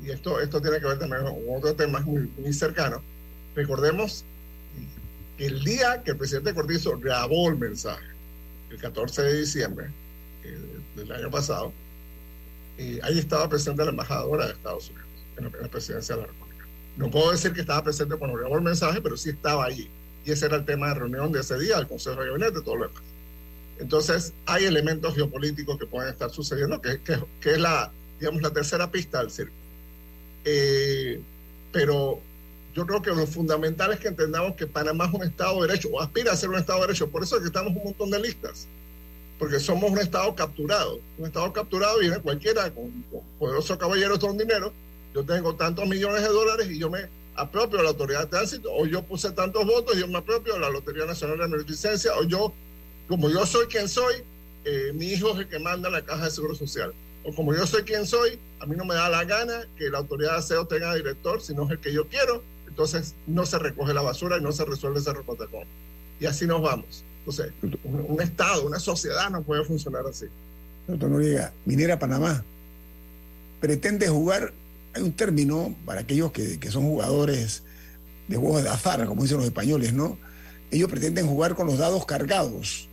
[0.03, 3.01] y esto, esto tiene que ver también con otro tema muy, muy cercano,
[3.55, 4.23] recordemos
[5.37, 8.05] que el día que el presidente Cortizo grabó el mensaje,
[8.69, 9.87] el 14 de diciembre
[10.43, 10.57] eh,
[10.95, 11.71] del año pasado,
[12.77, 15.07] eh, ahí estaba presente la embajadora de Estados Unidos
[15.37, 16.65] en la, en la presidencia de la República.
[16.97, 19.89] No puedo decir que estaba presente cuando grabó el mensaje, pero sí estaba allí.
[20.25, 22.75] Y ese era el tema de reunión de ese día, el Consejo de Gabinete, todo
[22.75, 23.01] lo demás.
[23.79, 28.51] Entonces, hay elementos geopolíticos que pueden estar sucediendo, que, que, que es la, digamos, la
[28.51, 29.53] tercera pista del circo.
[30.49, 31.19] Eh,
[31.73, 32.21] pero
[32.73, 35.89] yo creo que lo fundamental es que entendamos que Panamá es un Estado de Derecho,
[35.89, 37.09] o aspira a ser un Estado de Derecho.
[37.09, 38.65] Por eso es que estamos un montón de listas,
[39.37, 41.01] porque somos un Estado capturado.
[41.17, 44.71] Un Estado capturado viene cualquiera con, con poderoso caballero con dinero.
[45.13, 48.73] Yo tengo tantos millones de dólares y yo me apropio de la autoridad de tránsito,
[48.73, 52.15] o yo puse tantos votos y yo me apropio de la Lotería Nacional de Beneficencia,
[52.15, 52.53] o yo,
[53.09, 54.15] como yo soy quien soy,
[54.63, 56.93] eh, mi hijo es el que manda la caja de seguro social.
[57.35, 60.33] Como yo soy quien soy, a mí no me da la gana que la autoridad
[60.33, 62.41] de aseo tenga director, sino es el que yo quiero.
[62.67, 65.65] Entonces no se recoge la basura y no se resuelve ese recotacón.
[66.19, 67.03] Y así nos vamos.
[67.19, 67.51] Entonces,
[67.83, 70.25] un, un Estado, una sociedad no puede funcionar así.
[70.87, 72.43] Doctor Noriega, Minera Panamá
[73.59, 74.53] pretende jugar,
[74.93, 77.63] hay un término para aquellos que, que son jugadores
[78.27, 80.17] de juegos de azar, como dicen los españoles, ¿no?
[80.71, 82.86] Ellos pretenden jugar con los dados cargados.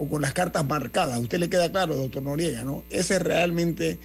[0.00, 1.20] O con las cartas marcadas.
[1.20, 2.84] Usted le queda claro, doctor Noriega, ¿no?
[2.88, 3.98] Esa es realmente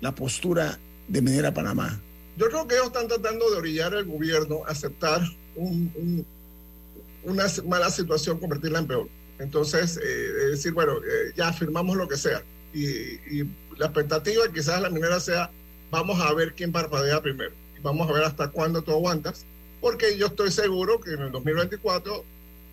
[0.00, 2.00] la postura de Minera Panamá.
[2.38, 5.20] Yo creo que ellos están tratando de orillar al gobierno a aceptar
[5.54, 9.08] una mala situación, convertirla en peor.
[9.38, 12.42] Entonces, eh, decir, bueno, eh, ya firmamos lo que sea.
[12.72, 13.44] Y,
[13.76, 15.50] la expectativa quizás la minera sea,
[15.90, 17.52] vamos a ver quién parpadea primero.
[17.76, 19.44] Y vamos a ver hasta cuándo tú aguantas.
[19.82, 22.24] Porque yo estoy seguro que en el 2024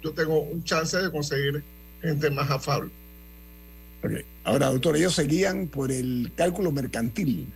[0.02, 1.62] yo tengo un chance de conseguir
[2.02, 2.92] gente más afable.
[4.44, 7.48] Ahora, doctor, ellos seguían por el cálculo mercantil.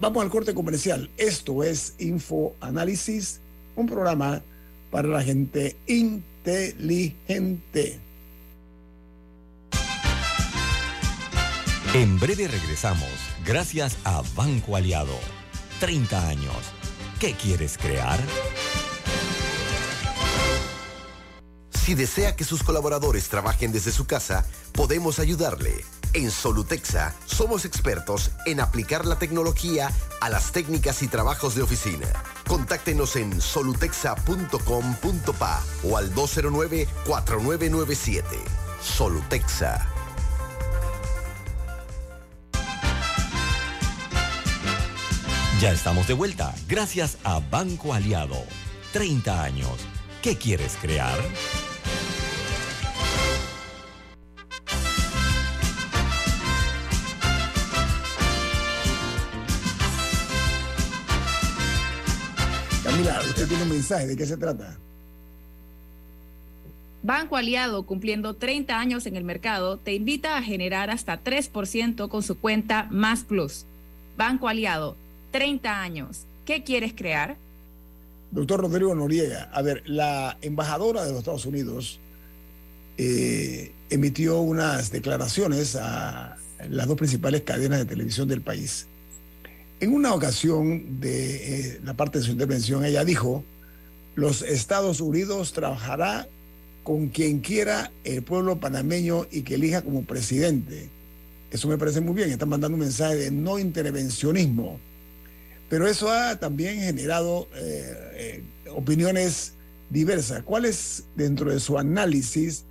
[0.00, 1.10] vamos al corte comercial.
[1.16, 3.40] Esto es Info Análisis,
[3.76, 4.42] un programa
[4.90, 6.94] para la gente inteligente.
[11.94, 13.08] En breve regresamos,
[13.46, 15.18] gracias a Banco Aliado.
[15.80, 16.56] 30 años.
[17.20, 18.18] ¿Qué quieres crear?
[21.84, 25.84] Si desea que sus colaboradores trabajen desde su casa, podemos ayudarle.
[26.14, 29.90] En Solutexa somos expertos en aplicar la tecnología
[30.22, 32.06] a las técnicas y trabajos de oficina.
[32.48, 38.24] Contáctenos en solutexa.com.pa o al 209-4997.
[38.82, 39.86] Solutexa.
[45.60, 48.42] Ya estamos de vuelta, gracias a Banco Aliado.
[48.94, 49.68] 30 años.
[50.22, 51.18] ¿Qué quieres crear?
[62.94, 64.78] Camila, usted tiene un mensaje, ¿de qué se trata?
[67.02, 72.22] Banco Aliado, cumpliendo 30 años en el mercado, te invita a generar hasta 3% con
[72.22, 73.64] su cuenta Más Plus.
[74.16, 74.94] Banco Aliado,
[75.32, 76.20] 30 años.
[76.46, 77.36] ¿Qué quieres crear?
[78.30, 81.98] Doctor Rodrigo Noriega, a ver, la embajadora de los Estados Unidos
[82.96, 86.36] eh, emitió unas declaraciones a
[86.70, 88.86] las dos principales cadenas de televisión del país
[89.84, 91.36] en una ocasión de
[91.74, 93.44] eh, la parte de su intervención, ella dijo,
[94.14, 96.26] los Estados Unidos trabajará
[96.82, 100.88] con quien quiera el pueblo panameño y que elija como presidente.
[101.50, 104.80] Eso me parece muy bien, están mandando un mensaje de no intervencionismo.
[105.68, 108.44] Pero eso ha también generado eh, eh,
[108.74, 109.52] opiniones
[109.90, 110.42] diversas.
[110.44, 112.64] ¿Cuál es, dentro de su análisis,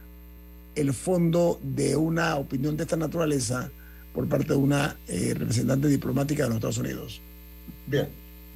[0.76, 3.72] el fondo de una opinión de esta naturaleza?
[4.14, 7.22] Por parte de una eh, representante diplomática de los Estados Unidos.
[7.88, 8.08] Bien,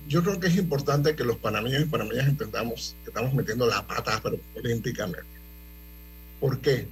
[0.07, 3.85] yo creo que es importante que los panameños y panameñas entendamos que estamos metiendo la
[3.85, 5.25] pata, pero olímpicamente.
[6.39, 6.87] ¿Por qué?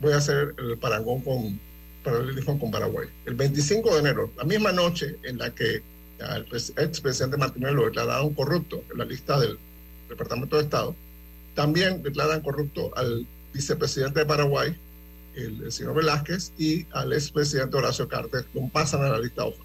[0.00, 1.58] Voy a hacer el parangón con
[2.58, 3.08] con Paraguay.
[3.24, 5.82] El 25 de enero, la misma noche en la que
[6.18, 9.58] el expresidente Martínez lo declararon corrupto en la lista del
[10.08, 10.94] Departamento de Estado,
[11.54, 14.76] también declaran corrupto al vicepresidente de Paraguay,
[15.36, 19.62] el, señor Velázquez y al expresidente Horacio Cartes, lo pasan a la lista OFA.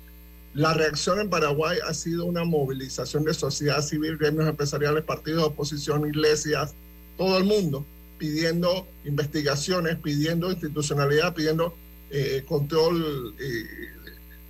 [0.54, 5.48] La reacción en Paraguay ha sido una movilización de sociedad civil, gremios empresariales, partidos de
[5.48, 6.76] oposición, iglesias,
[7.18, 7.86] todo el mundo,
[8.18, 11.74] pidiendo investigaciones, pidiendo institucionalidad, pidiendo
[12.10, 13.66] eh, control, eh,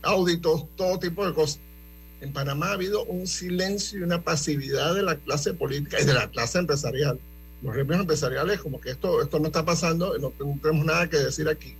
[0.01, 1.59] auditos, todo tipo de cosas.
[2.19, 6.13] En Panamá ha habido un silencio y una pasividad de la clase política y de
[6.13, 7.19] la clase empresarial
[7.61, 11.47] los gremios empresariales como que esto, esto no está pasando, no, tenemos nada que decir
[11.47, 11.75] aquí.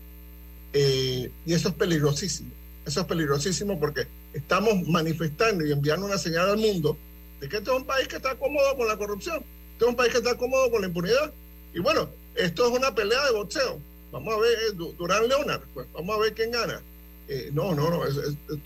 [0.74, 2.52] Eh, y eso es peligrosísimo.
[2.86, 6.98] Eso es peligrosísimo porque estamos manifestando y enviando una señal al mundo
[7.40, 9.96] de que este es un país que está cómodo con la corrupción, este es un
[9.96, 11.34] país que está cómodo con la impunidad.
[11.74, 13.80] Y bueno, esto es una pelea de boxeo.
[14.12, 16.82] Vamos a ver, eh, Durán Leonard, pues vamos a ver quién gana.
[17.28, 18.02] Eh, no, no, no,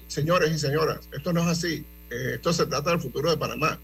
[0.07, 1.85] señores y señoras, esto no es así.
[2.09, 3.79] esto se trata del futuro de Panamá.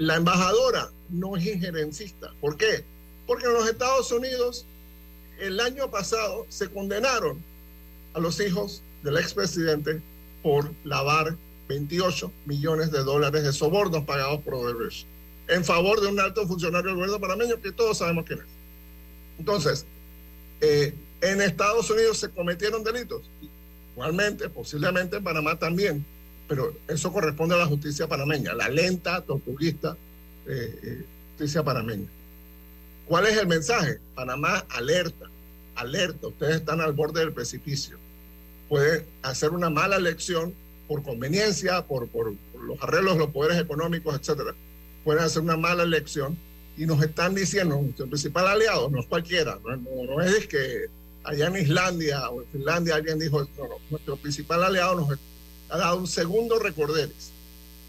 [0.00, 2.32] La embajadora no es injerencista.
[2.40, 2.84] ¿Por qué?
[3.26, 4.64] Porque en los Estados Unidos
[5.38, 7.44] el año pasado se condenaron
[8.14, 10.00] a los hijos del expresidente
[10.42, 11.36] por lavar
[11.68, 15.06] 28 millones de dólares de sobornos pagados por Odebrecht
[15.48, 18.46] en favor de un alto funcionario del gobierno panameño que todos sabemos quién es.
[19.38, 19.84] Entonces,
[20.62, 23.28] eh, en Estados Unidos se cometieron delitos.
[23.92, 26.06] Igualmente, posiblemente en Panamá también
[26.50, 29.96] pero eso corresponde a la justicia panameña, la lenta, tortuguista
[30.48, 32.08] eh, eh, justicia panameña.
[33.06, 34.00] ¿Cuál es el mensaje?
[34.16, 35.30] Panamá alerta,
[35.76, 37.98] alerta, ustedes están al borde del precipicio.
[38.68, 40.52] Pueden hacer una mala elección
[40.88, 42.34] por conveniencia, por, por,
[42.66, 44.52] los arreglos de los poderes económicos, etcétera.
[45.04, 46.36] Pueden hacer una mala elección
[46.76, 50.86] y nos están diciendo, nuestro principal aliado, no es cualquiera, no, no, es que
[51.22, 55.12] allá en Islandia o en Finlandia alguien dijo, no, no, nuestro principal aliado nos
[55.70, 57.30] ha dado un segundo recorderis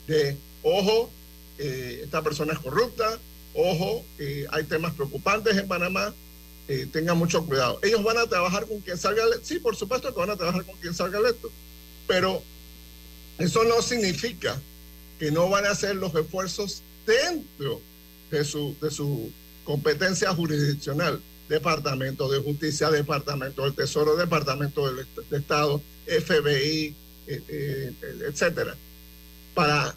[0.08, 1.10] de, ojo,
[1.58, 3.20] eh, esta persona es corrupta,
[3.54, 6.14] ojo, eh, hay temas preocupantes en Panamá,
[6.68, 7.80] eh, tengan mucho cuidado.
[7.84, 9.46] Ellos van a trabajar con quien salga electo.
[9.46, 11.50] Sí, por supuesto que van a trabajar con quien salga electo.
[12.08, 12.42] Pero
[13.38, 14.60] eso no significa
[15.20, 17.82] que no van a hacer los esfuerzos dentro
[18.30, 19.32] de su, de su
[19.64, 21.22] competencia jurisdiccional.
[21.50, 26.96] Departamento de Justicia, Departamento del Tesoro, Departamento de Estado, FBI,
[27.28, 28.76] etcétera,
[29.54, 29.96] para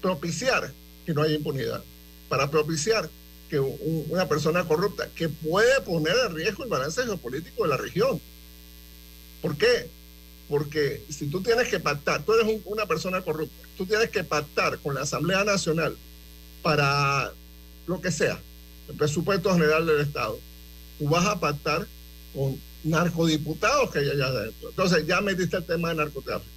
[0.00, 0.72] propiciar
[1.04, 1.82] que no haya impunidad,
[2.28, 3.08] para propiciar
[3.48, 7.76] que un, una persona corrupta que puede poner en riesgo el balance geopolítico de la
[7.76, 8.20] región.
[9.40, 9.88] ¿Por qué?
[10.48, 14.24] Porque si tú tienes que pactar, tú eres un, una persona corrupta, tú tienes que
[14.24, 15.96] pactar con la Asamblea Nacional
[16.62, 17.32] para
[17.86, 18.40] lo que sea,
[18.88, 20.38] el presupuesto general del Estado,
[20.98, 21.86] tú vas a pactar
[22.34, 24.70] con narcodiputados que hay allá adentro.
[24.70, 26.50] Entonces ya metiste el tema de narcotráfico.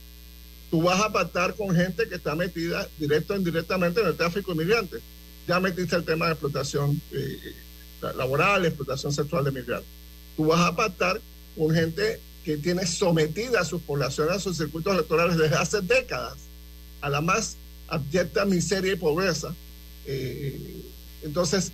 [0.71, 4.53] Tú vas a pactar con gente que está metida directo o indirectamente en el tráfico
[4.53, 5.01] de migrantes.
[5.47, 7.37] Ya metiste el tema de explotación eh,
[8.15, 9.89] laboral, explotación sexual de migrantes.
[10.35, 11.21] Tú vas a pactar
[11.55, 16.37] con gente que tiene sometida a sus poblaciones, a sus circuitos electorales desde hace décadas,
[17.01, 17.57] a la más
[17.87, 19.55] abyecta miseria y pobreza.
[20.05, 20.83] Eh,
[21.23, 21.71] entonces,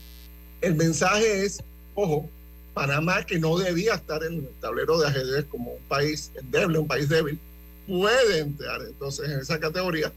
[0.62, 1.62] el mensaje es,
[1.96, 2.30] ojo,
[2.74, 6.88] Panamá, que no debía estar en el tablero de ajedrez como un país endeble, un
[6.88, 7.40] país débil,
[7.88, 10.12] puede entrar entonces en esa categoría.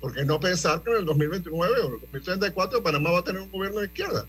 [0.00, 3.24] ¿Por qué no pensar que en el 2029 o en el 2034 Panamá va a
[3.24, 4.26] tener un gobierno de izquierda?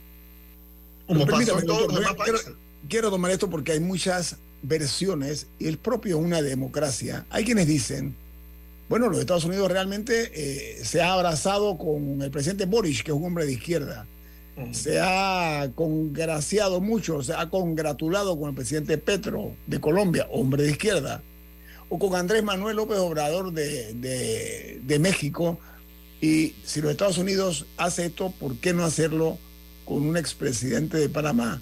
[1.08, 2.54] Como pasó en todos los demás quiero, países.
[2.88, 7.26] quiero tomar esto porque hay muchas versiones y el propio una democracia.
[7.32, 8.16] Hay quienes dicen,
[8.88, 13.18] bueno, los Estados Unidos realmente eh, se ha abrazado con el presidente Boris, que es
[13.18, 14.06] un hombre de izquierda.
[14.72, 20.72] Se ha congraciado mucho, se ha congratulado con el presidente Petro de Colombia, hombre de
[20.72, 21.24] izquierda,
[21.90, 25.60] o con Andrés Manuel López Obrador de, de, México.
[26.22, 29.40] Y si los Estados Unidos hace esto, ¿por qué no hacerlo
[29.86, 31.62] con un expresidente de Panamá?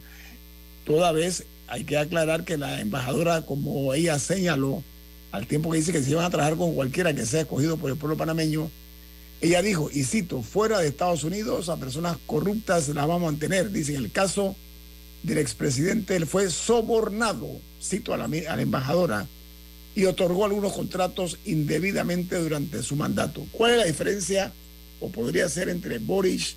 [0.85, 4.83] Toda vez hay que aclarar que la embajadora, como ella señaló,
[5.31, 7.89] al tiempo que dice que se iban a trabajar con cualquiera que sea escogido por
[7.89, 8.69] el pueblo panameño,
[9.41, 13.71] ella dijo, y cito, fuera de Estados Unidos a personas corruptas las vamos a mantener.
[13.71, 14.55] Dice, en el caso
[15.23, 17.49] del expresidente, él fue sobornado,
[17.81, 19.27] cito a la, a la embajadora,
[19.95, 23.45] y otorgó algunos contratos indebidamente durante su mandato.
[23.51, 24.53] ¿Cuál es la diferencia,
[24.99, 26.55] o podría ser, entre Boris,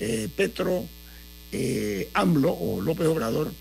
[0.00, 0.86] eh, Petro,
[1.50, 3.52] eh, AMLO o López Obrador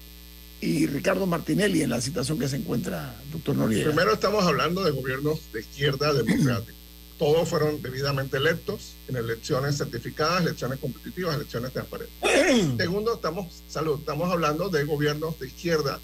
[0.61, 3.89] y Ricardo Martinelli en la situación que se encuentra, doctor Noriega?
[3.89, 6.73] Primero estamos hablando de gobiernos de izquierda democrática.
[7.21, 12.17] Todos fueron debidamente electos en elecciones certificadas, elecciones competitivas, elecciones transparentes.
[12.77, 15.99] Segundo, estamos, salud, estamos hablando de gobiernos de izquierda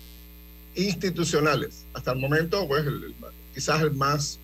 [0.75, 1.85] institucionales.
[1.95, 3.15] Hasta el momento, pues, el, el,
[3.51, 4.39] quizás el más,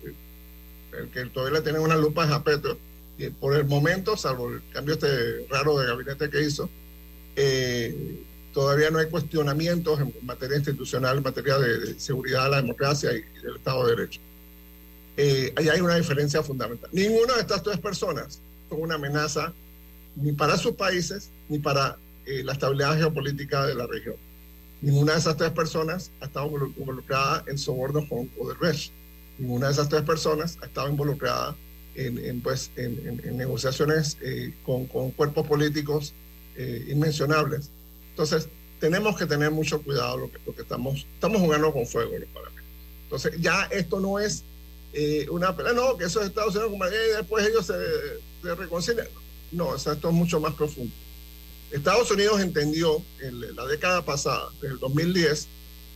[0.98, 2.76] el que todavía le tiene una lupa es a Petro.
[3.18, 6.68] Y por el momento, salvo el cambio este raro de gabinete que hizo,
[7.36, 8.20] eh,
[8.52, 13.18] todavía no hay cuestionamientos en materia institucional, en materia de, de seguridad, la democracia y,
[13.18, 14.20] y, del Estado de Derecho.
[15.16, 16.90] Eh, ahí hay una diferencia fundamental.
[16.92, 19.52] Ninguna de estas tres personas son una amenaza
[20.16, 21.96] ni para sus países ni para
[22.26, 24.16] eh, la estabilidad geopolítica de la región.
[24.80, 28.92] Ninguna de esas tres personas ha estado involucrada en sobornos con Odebrecht.
[29.38, 31.56] Ninguna de esas tres personas ha estado involucrada
[31.94, 36.12] en, en pues, en, en, negociaciones eh, con, con, cuerpos políticos
[36.56, 37.70] eh, inmencionables.
[38.10, 38.48] Entonces,
[38.80, 42.12] tenemos que tener mucho cuidado lo que, lo que estamos, estamos jugando con fuego.
[43.04, 44.44] Entonces, ya esto no es
[44.94, 47.74] eh, una pelea, no, que eso es Estados Unidos, eh, después ellos se,
[48.42, 49.08] se reconcilian.
[49.50, 50.92] No, o sea, esto es mucho más profundo.
[51.70, 55.48] Estados Unidos entendió en la década pasada, desde el 2010,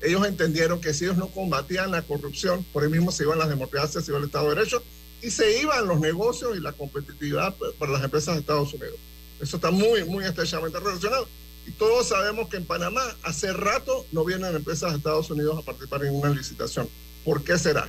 [0.03, 3.49] ellos entendieron que si ellos no combatían la corrupción, por ahí mismo se iban las
[3.49, 4.82] democracias, se iba el Estado de Derecho
[5.22, 8.96] y se iban los negocios y la competitividad para las empresas de Estados Unidos.
[9.40, 11.28] Eso está muy, muy estrechamente relacionado.
[11.66, 15.62] Y todos sabemos que en Panamá hace rato no vienen empresas de Estados Unidos a
[15.62, 16.88] participar en una licitación.
[17.24, 17.88] ¿Por qué será?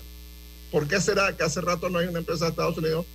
[0.71, 3.05] ¿Por qué será que hace rato no hay una empresa de Estados Unidos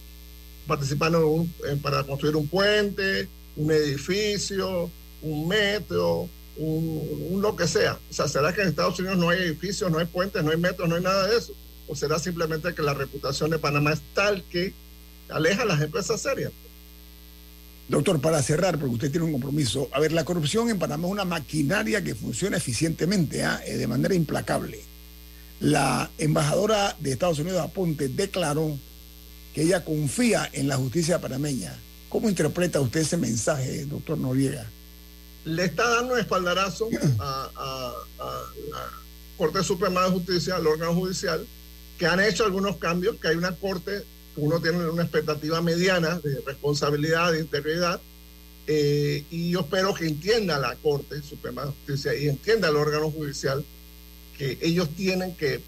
[0.66, 1.46] participando
[1.82, 4.90] para construir un puente, un edificio,
[5.22, 7.98] un metro, un, lo que sea.
[8.10, 10.56] O sea, ¿será que en Estados Unidos no hay edificios, no hay puentes, no hay
[10.56, 11.52] metros, no hay nada de eso?
[11.86, 14.72] ¿O será simplemente que la reputación de Panamá es tal que
[15.28, 16.52] aleja a las empresas serias?
[17.88, 21.12] Doctor, para cerrar, porque usted tiene un compromiso, a ver, la corrupción en Panamá es
[21.12, 23.76] una maquinaria que funciona eficientemente, ¿eh?
[23.76, 24.80] de manera implacable.
[25.64, 28.78] La embajadora de Estados Unidos, Aponte, declaró
[29.54, 31.74] que ella confía en la justicia panameña.
[32.10, 34.70] ¿Cómo interpreta usted ese mensaje, doctor Noriega?
[35.46, 38.90] Le está dando un espaldarazo a, a, a, la
[39.38, 41.46] Corte Suprema de Justicia, al órgano judicial,
[41.98, 44.04] que han hecho algunos cambios, que hay una corte,
[44.36, 48.02] uno tiene una expectativa mediana de responsabilidad, de integridad,
[48.66, 53.10] Eh, y yo espero que entienda la Corte Suprema de Justicia y entienda el órgano
[53.10, 53.64] judicial
[54.38, 55.60] que ellos tienen que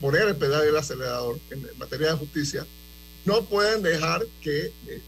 [0.00, 2.66] poner el pedal del acelerador en, materia de justicia.
[3.24, 5.02] No pueden dejar que, eh,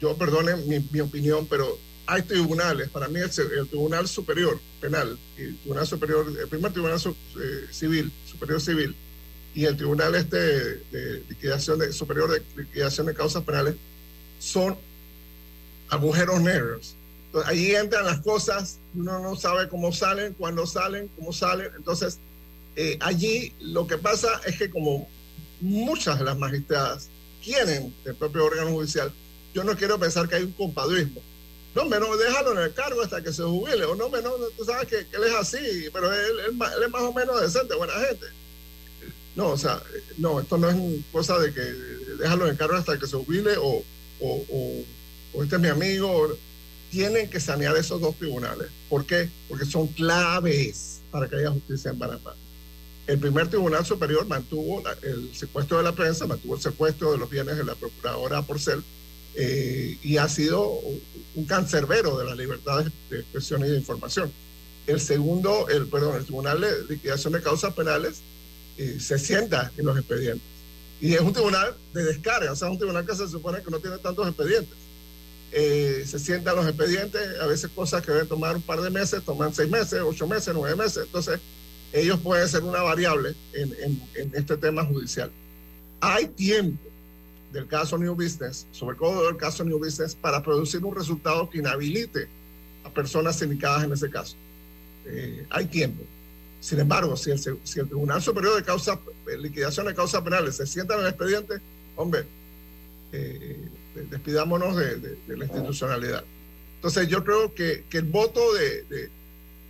[0.00, 3.30] yo perdone mi, mi, opinión, pero hay tribunales, para mí el,
[3.68, 8.96] Tribunal Superior Penal, el Tribunal Superior, el primer Tribunal eh, Civil, Superior Civil,
[9.54, 13.74] y el Tribunal este de liquidación de, superior de liquidación de causas penales
[14.38, 14.76] son
[15.88, 16.96] agujeros negros.
[17.30, 21.70] Entonces, ahí entran las cosas, uno no sabe cómo salen, cuándo salen, cómo salen.
[21.76, 22.18] Entonces,
[22.74, 25.08] eh, allí lo que pasa es que como
[25.60, 27.08] muchas de las magistradas
[27.44, 29.12] quieren el propio órgano judicial,
[29.54, 31.22] yo no quiero pensar que hay un compadrismo.
[31.76, 34.88] No, menos déjalo en el cargo hasta que se jubile, o no, menos, tú sabes
[34.88, 38.26] que, él es así, pero él, es más o menos decente, buena gente.
[39.36, 39.80] No, o sea,
[40.18, 40.76] no, esto no es
[41.12, 43.84] cosa de que déjalo en el cargo hasta que se jubile o,
[44.18, 44.84] o,
[45.32, 46.36] o este es mi amigo.
[46.90, 48.68] Tienen que sanear esos dos tribunales.
[48.88, 49.28] ¿Por qué?
[49.48, 52.34] Porque son claves para que haya justicia en Panamá.
[53.06, 57.28] El primer Tribunal Superior mantuvo el secuestro de la prensa, mantuvo el secuestro de los
[57.28, 58.84] bienes de la Procuradora Porcel
[59.34, 60.80] eh, y ha sido
[61.34, 64.32] un cancerbero de la libertad de expresión y de información.
[64.86, 68.22] El segundo, el, perdón, el Tribunal de Liquidación de Causas Penales
[68.76, 70.46] eh, se sienta en los expedientes.
[71.00, 73.78] Y es un tribunal de descarga, o sea, un tribunal que se supone que no
[73.78, 74.76] tiene tantos expedientes.
[75.52, 79.22] Eh, se sientan los expedientes, a veces cosas que deben tomar un par de meses,
[79.24, 81.04] toman seis meses, ocho meses, nueve meses.
[81.06, 81.40] Entonces,
[81.92, 85.30] ellos pueden ser una variable en, en, este tema judicial.
[86.00, 86.80] Hay tiempo
[87.52, 91.58] del caso New Business, sobre todo del caso New Business, para producir un resultado que
[91.58, 92.28] inhabilite
[92.84, 94.36] a personas sindicadas en ese caso.
[95.06, 96.04] Eh, hay tiempo.
[96.60, 99.00] Sin embargo, si el, si el, Tribunal Superior de causa,
[99.38, 101.54] Liquidación de Causas Penales se sienta en el expediente,
[101.96, 102.24] hombre,
[103.12, 106.24] eh, despidámonos de, de, de, la institucionalidad.
[106.76, 109.10] Entonces, yo creo que, que el voto de,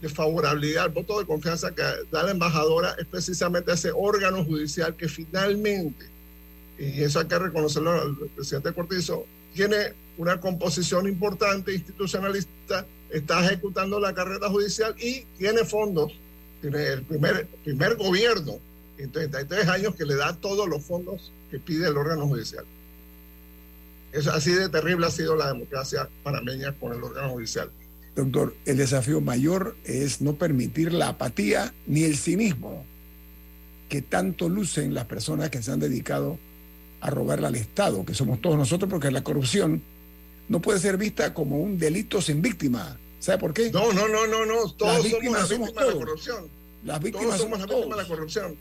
[0.01, 4.97] de favorabilidad, el voto de confianza que da la embajadora es precisamente ese órgano judicial
[4.97, 6.07] que finalmente,
[6.79, 14.01] y eso hay que reconocerlo al presidente Cortizo, tiene una composición importante, institucionalista, está ejecutando
[14.01, 16.12] la carrera judicial y tiene fondos,
[16.61, 18.59] tiene el primer, primer gobierno
[18.97, 22.64] en 33 años que le da todos los fondos que pide el órgano judicial.
[24.12, 27.70] Eso, así de terrible ha sido la democracia panameña con el órgano judicial.
[28.16, 32.84] Doctor, el desafío mayor es no permitir la apatía ni el cinismo
[33.88, 36.38] que tanto lucen las personas que se han dedicado
[37.00, 39.82] a robarle al Estado, que somos todos nosotros, porque la corrupción
[40.48, 42.98] no puede ser vista como un delito sin víctima.
[43.18, 43.70] ¿Sabe por qué?
[43.70, 44.72] No, no, no, no, no.
[44.72, 46.48] Todos las víctimas somos, víctimas de la corrupción.
[46.84, 48.56] Las víctimas todos somos somos las víctimas de la corrupción.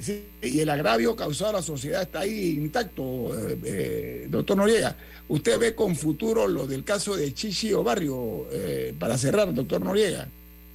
[0.00, 4.96] Sí, y el agravio causado a la sociedad está ahí intacto, eh, eh, doctor Noriega.
[5.28, 9.80] ¿Usted ve con futuro lo del caso de Chichi o Barrio eh, para cerrar, doctor
[9.80, 10.28] Noriega?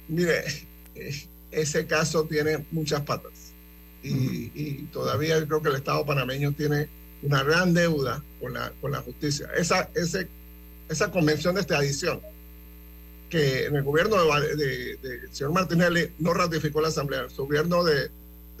[0.08, 0.42] Mire,
[1.50, 3.52] ese caso tiene muchas patas
[4.02, 4.50] y, uh -huh.
[4.54, 6.88] y, todavía yo creo que el Estado panameño tiene
[7.22, 9.48] una gran deuda con la, con la justicia.
[9.56, 10.26] Esa, ese,
[10.88, 12.20] esa convención de extradición
[13.28, 17.36] que en el gobierno del de, de, de señor Martinelli no ratificó la Asamblea, el
[17.36, 18.10] gobierno de,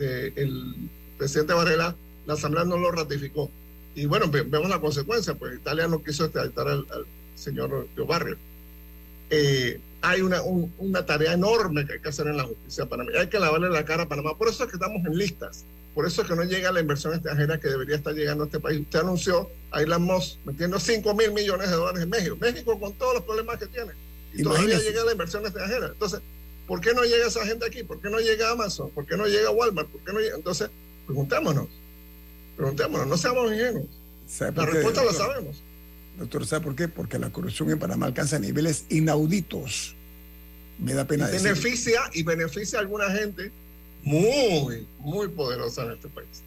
[0.00, 0.74] el
[1.18, 1.94] presidente Varela,
[2.26, 3.50] la Asamblea no lo ratificó.
[3.94, 8.36] Y bueno, vemos la consecuencia, pues Italia no quiso extraditar al, al señor de Barrio.
[9.30, 13.20] Eh, hay una, un, una tarea enorme que hay que hacer en la justicia panameña.
[13.20, 14.36] Hay que lavarle la cara a Panamá.
[14.36, 15.64] Por eso es que estamos en listas.
[15.94, 18.60] Por eso es que no llega la inversión extranjera que debería estar llegando a este
[18.60, 18.80] país.
[18.80, 22.36] Usted anunció a Elon Musk metiendo 5 mil millones de dólares en México.
[22.40, 23.92] México con todos los problemas que tiene.
[24.32, 24.68] Y Imagínese.
[24.74, 25.88] todavía llega la inversión extranjera.
[25.88, 26.20] Entonces,
[26.66, 27.82] ¿por qué no llega esa gente aquí?
[27.82, 28.90] ¿Por qué no llega Amazon?
[28.90, 29.88] ¿Por qué no llega Walmart?
[29.88, 30.36] ¿Por qué no llega?
[30.36, 30.70] Entonces,
[31.06, 31.68] preguntémonos.
[32.56, 33.86] Preguntémonos, no seamos ingenuos.
[34.38, 35.62] La respuesta la sabemos.
[36.18, 36.88] Doctor, ¿sabe por qué?
[36.88, 39.94] Porque la corrupción en Panamá alcanza niveles inauditos.
[40.78, 41.48] Me da pena y decir.
[41.48, 43.50] beneficia y beneficia a alguna gente
[44.02, 46.42] muy, muy poderosa en este país.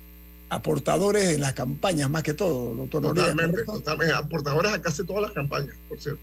[0.50, 3.02] Aportadores en las campañas, más que todo, doctor.
[3.02, 4.14] Totalmente, totalmente.
[4.14, 6.22] Aportadores a casi todas las campañas, por cierto.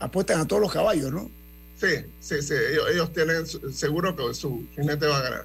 [0.00, 1.30] Apuestan a todos los caballos, ¿no?
[1.76, 1.88] Sí,
[2.20, 2.54] sí, sí.
[2.72, 5.44] Ellos, ellos tienen seguro que su jinete va a ganar.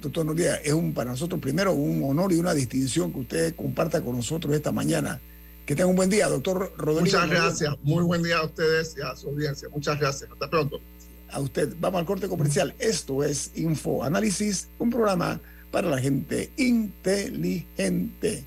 [0.00, 4.02] Doctor Noriega, es un, para nosotros primero un honor y una distinción que usted comparta
[4.02, 5.20] con nosotros esta mañana.
[5.64, 7.14] Que tenga un buen día, doctor Rodríguez.
[7.14, 7.76] Muchas gracias.
[7.84, 9.68] Muy buen día a ustedes y a su audiencia.
[9.68, 10.28] Muchas gracias.
[10.30, 10.80] Hasta pronto.
[11.30, 11.76] A usted.
[11.78, 12.74] Vamos al corte comercial.
[12.80, 15.40] Esto es Info Análisis, un programa
[15.70, 18.44] para la gente inteligente.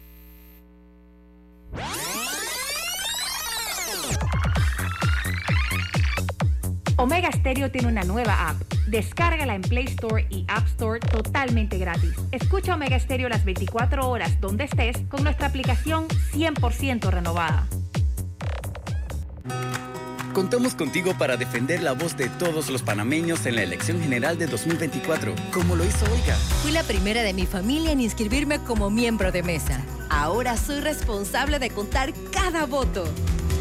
[7.06, 8.60] Omega Stereo tiene una nueva app.
[8.88, 12.16] Descárgala en Play Store y App Store totalmente gratis.
[12.32, 17.68] Escucha Omega Stereo las 24 horas donde estés con nuestra aplicación 100% renovada.
[20.34, 24.48] Contamos contigo para defender la voz de todos los panameños en la elección general de
[24.48, 26.36] 2024, como lo hizo Olga.
[26.64, 29.80] Fui la primera de mi familia en inscribirme como miembro de mesa.
[30.10, 33.06] Ahora soy responsable de contar cada voto.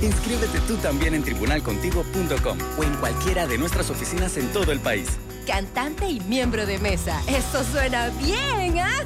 [0.05, 5.09] Inscríbete tú también en tribunalcontigo.com o en cualquiera de nuestras oficinas en todo el país.
[5.46, 7.22] Cantante y miembro de mesa.
[7.26, 9.05] Eso suena bien, ¿ah?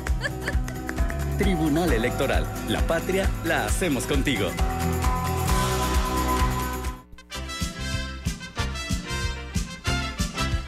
[1.38, 2.44] Tribunal Electoral.
[2.68, 4.51] La patria la hacemos contigo.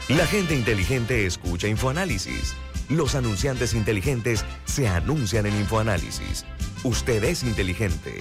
[0.07, 2.53] La gente inteligente escucha InfoAnálisis.
[2.89, 6.45] Los anunciantes inteligentes se anuncian en InfoAnálisis.
[6.83, 8.19] Usted es inteligente.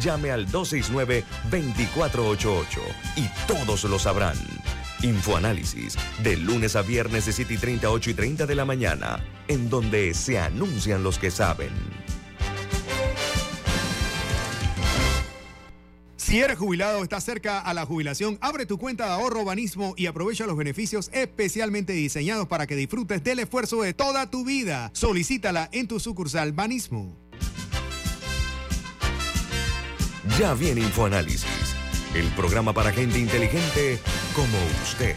[0.00, 2.66] Llame al 269-2488
[3.16, 4.36] y todos lo sabrán.
[5.02, 8.64] Infoanálisis, de lunes a viernes de 7 y 30 a 8 y 30 de la
[8.64, 11.70] mañana, en donde se anuncian los que saben.
[16.16, 19.94] Si eres jubilado o estás cerca a la jubilación, abre tu cuenta de ahorro Banismo
[19.96, 24.90] y aprovecha los beneficios especialmente diseñados para que disfrutes del esfuerzo de toda tu vida.
[24.94, 27.29] Solicítala en tu sucursal Banismo.
[30.38, 31.74] Ya viene InfoAnálisis,
[32.14, 33.98] el programa para gente inteligente
[34.34, 35.16] como usted.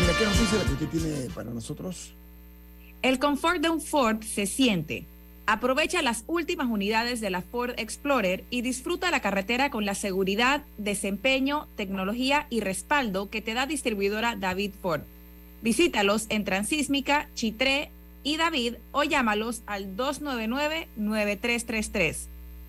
[0.00, 2.12] Mira, ¿qué noticia la que usted tiene para nosotros?
[3.02, 5.06] El confort de un Ford se siente.
[5.46, 10.64] Aprovecha las últimas unidades de la Ford Explorer y disfruta la carretera con la seguridad,
[10.78, 15.02] desempeño, tecnología y respaldo que te da distribuidora David Ford.
[15.62, 17.90] Visítalos en Transísmica, Chitré
[18.24, 22.16] y David o llámalos al 299-9333.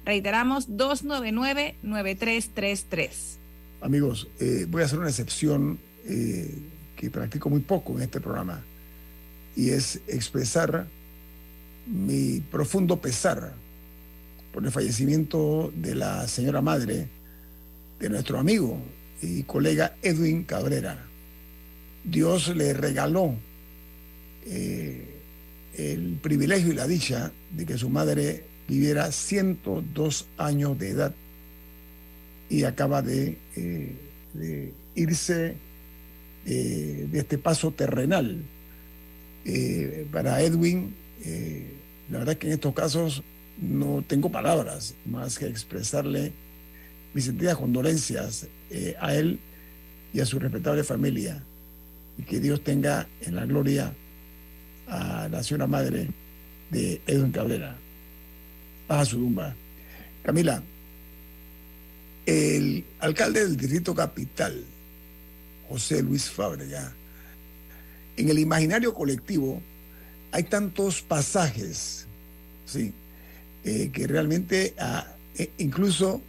[0.06, 3.10] Reiteramos 299-9333.
[3.82, 6.56] Amigos, eh, voy a hacer una excepción eh,
[6.96, 8.64] que practico muy poco en este programa
[9.56, 10.86] y es expresar
[11.88, 13.54] mi profundo pesar
[14.52, 17.08] por el fallecimiento de la señora madre
[18.00, 18.78] de nuestro amigo
[19.22, 21.06] y colega Edwin Cabrera.
[22.04, 23.36] Dios le regaló
[24.46, 25.15] eh,
[25.78, 31.14] el privilegio y la dicha de que su madre viviera 102 años de edad
[32.50, 33.96] y acaba de, eh,
[34.34, 35.56] de irse
[36.46, 38.38] eh, de este paso terrenal.
[39.46, 41.74] Eh, para Edwin, eh,
[42.12, 43.24] la verdad que en estos casos
[43.60, 46.34] no tengo palabras más que expresarle
[47.16, 48.48] mis sentidas condolencias
[49.00, 49.40] a él
[50.14, 51.42] y a su respetable familia
[52.18, 53.94] y que Dios tenga en la gloria
[54.88, 56.08] a la madre
[56.70, 57.76] de Edwin Cabrera.
[58.88, 59.56] Baja su tumba.
[60.24, 60.62] Camila,
[62.26, 64.64] el alcalde del Distrito Capital,
[65.70, 66.94] José Luis Fábrega,
[68.18, 69.62] en el imaginario colectivo
[70.32, 72.08] hay tantos pasajes,
[72.66, 72.94] ¿sí?
[73.64, 75.08] Eh, que realmente ah,
[75.38, 76.22] eh, incluso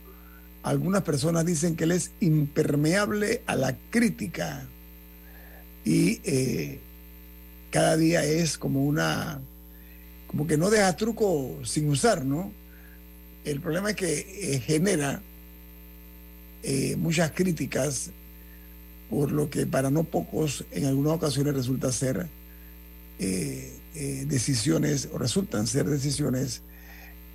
[0.62, 4.66] algunas personas dicen que él es impermeable a la crítica
[5.84, 6.80] y eh,
[7.76, 9.38] cada día es como una,
[10.28, 12.50] como que no deja truco sin usar, ¿no?
[13.44, 15.20] El problema es que eh, genera
[16.62, 18.12] eh, muchas críticas
[19.10, 22.28] por lo que para no pocos en algunas ocasiones resulta ser
[23.18, 26.62] eh, eh, decisiones o resultan ser decisiones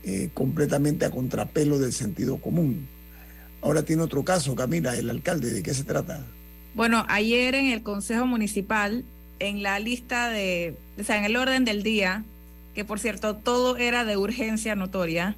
[0.04, 2.88] eh, completamente a contrapelo del sentido común.
[3.62, 6.26] Ahora tiene otro caso, Camila, el alcalde, ¿de qué se trata?
[6.74, 9.06] Bueno, ayer en el Consejo Municipal,
[9.48, 12.24] en la lista de, o sea, en el orden del día,
[12.76, 15.36] que por cierto todo era de urgencia notoria,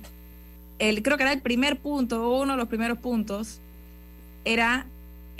[0.79, 3.59] el, creo que era el primer punto, uno de los primeros puntos,
[4.45, 4.85] era,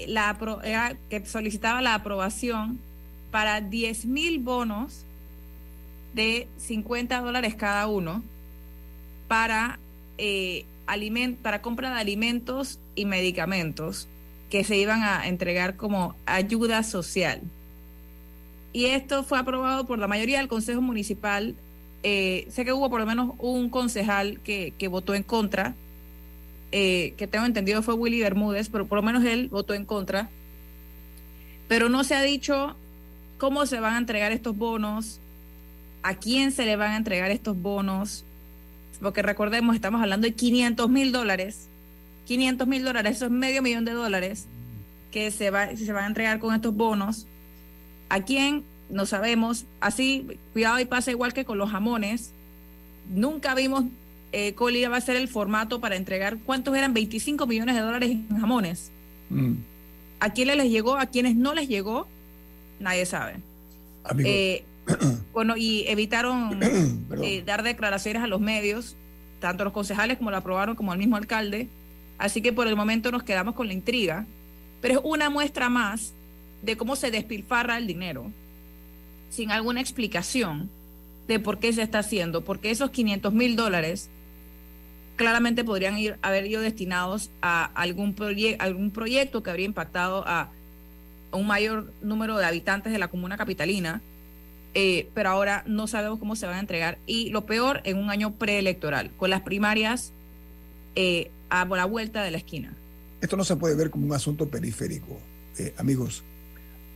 [0.08, 2.80] la, era que solicitaba la aprobación
[3.32, 5.06] para 10 mil bonos
[6.14, 8.24] de 50 dólares cada uno
[9.28, 9.80] para,
[10.18, 14.08] eh, aliment- para compra de alimentos y medicamentos
[14.50, 17.42] que se iban a entregar como ayuda social.
[18.74, 21.56] Y esto fue aprobado por la mayoría del Consejo Municipal.
[22.02, 25.76] Eh, sé que hubo por lo menos un concejal que, que votó en contra,
[26.72, 30.30] eh, que tengo entendido fue Willy Bermúdez, pero por lo menos él votó en contra.
[31.68, 32.76] Pero no se ha dicho
[33.38, 35.20] cómo se van a entregar estos bonos,
[36.02, 38.26] a quién se le van a entregar estos bonos,
[39.00, 41.68] porque recordemos, estamos hablando de 500 mil dólares.
[42.26, 44.48] 500 mil dólares, eso es medio millón de dólares
[45.12, 47.28] que se, va, se van a entregar con estos bonos.
[48.14, 48.64] ¿A quién?
[48.92, 49.66] No sabemos.
[49.80, 52.32] Así, cuidado y pasa igual que con los jamones.
[53.10, 53.86] Nunca vimos
[54.32, 56.38] eh, cuál iba a ser el formato para entregar.
[56.46, 56.94] ¿Cuántos eran?
[56.94, 58.92] 25 millones de dólares en jamones.
[59.32, 59.54] Mm.
[60.20, 60.96] ¿A quiénes les llegó?
[60.96, 62.08] ¿A quiénes no les llegó?
[62.80, 63.38] Nadie sabe.
[64.20, 64.64] Eh,
[65.34, 66.60] bueno, y evitaron
[67.24, 68.96] eh, dar declaraciones a los medios.
[69.40, 71.68] tanto los concejales como lo aprobaron como el mismo alcalde.
[72.20, 74.28] Así que por el momento nos quedamos con la intriga.
[74.82, 76.14] Pero es una muestra más
[76.64, 78.32] de cómo se despilfarra el dinero
[79.30, 80.70] sin alguna explicación
[81.28, 84.10] de por qué se está haciendo, porque esos 500 mil dólares
[85.16, 88.16] claramente podrían ir, haber ido destinados a algún,
[88.60, 90.50] algún proyecto que habría impactado a
[91.32, 94.02] un mayor número de habitantes de la comuna capitalina,
[94.74, 96.98] eh, pero ahora no sabemos cómo se van a entregar.
[97.06, 100.12] Y lo peor, en un año preelectoral, con las primarias
[100.96, 102.74] eh, a la vuelta de la esquina.
[103.22, 105.20] Esto no se puede ver como un asunto periférico,
[105.58, 106.24] eh, amigos.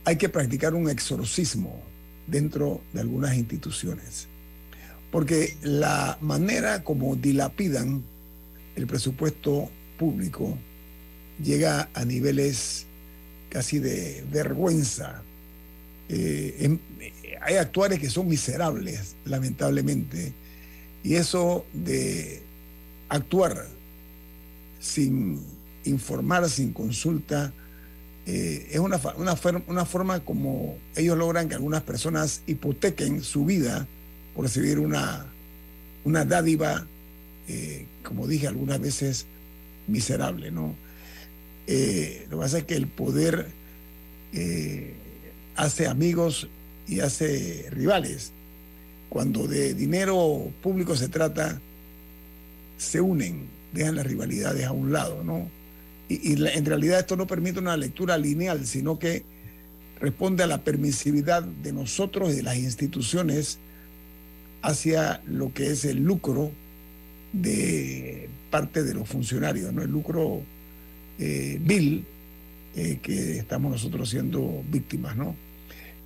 [0.04, 1.82] Hay que practicar un exorcismo
[2.26, 4.28] dentro de algunas instituciones.
[5.10, 8.02] Porque la manera como dilapidan
[8.76, 10.56] el presupuesto público
[11.42, 12.86] llega a niveles
[13.48, 15.22] casi de vergüenza.
[16.08, 16.78] Eh,
[17.40, 20.32] hay actuales que son miserables, lamentablemente,
[21.02, 22.42] y eso de
[23.08, 23.66] actuar
[24.80, 25.40] sin
[25.84, 27.52] informar, sin consulta,
[28.30, 33.86] eh, es una, una, una, forma como ellos logran que algunas personas hipotequen su vida
[34.34, 35.24] por recibir una,
[36.04, 36.86] una dádiva,
[37.48, 39.24] eh, como dije algunas veces,
[39.86, 40.74] miserable, ¿no?
[41.66, 43.48] Eh, lo que pasa es que el poder
[45.56, 46.48] hace amigos
[46.86, 48.32] y hace rivales.
[49.08, 51.58] Cuando de dinero público se trata,
[52.76, 55.48] se unen, dejan las rivalidades a un lado, ¿no?
[56.08, 59.24] Y, en realidad esto no permite una lectura lineal, sino que
[60.00, 63.58] responde a la permisividad de nosotros y de las instituciones
[64.62, 66.50] hacia lo que es el lucro
[67.32, 69.82] de parte de los funcionarios, ¿no?
[69.82, 70.42] El lucro
[71.18, 72.04] eh, vil
[72.74, 75.36] eh, que estamos nosotros siendo víctimas, ¿no?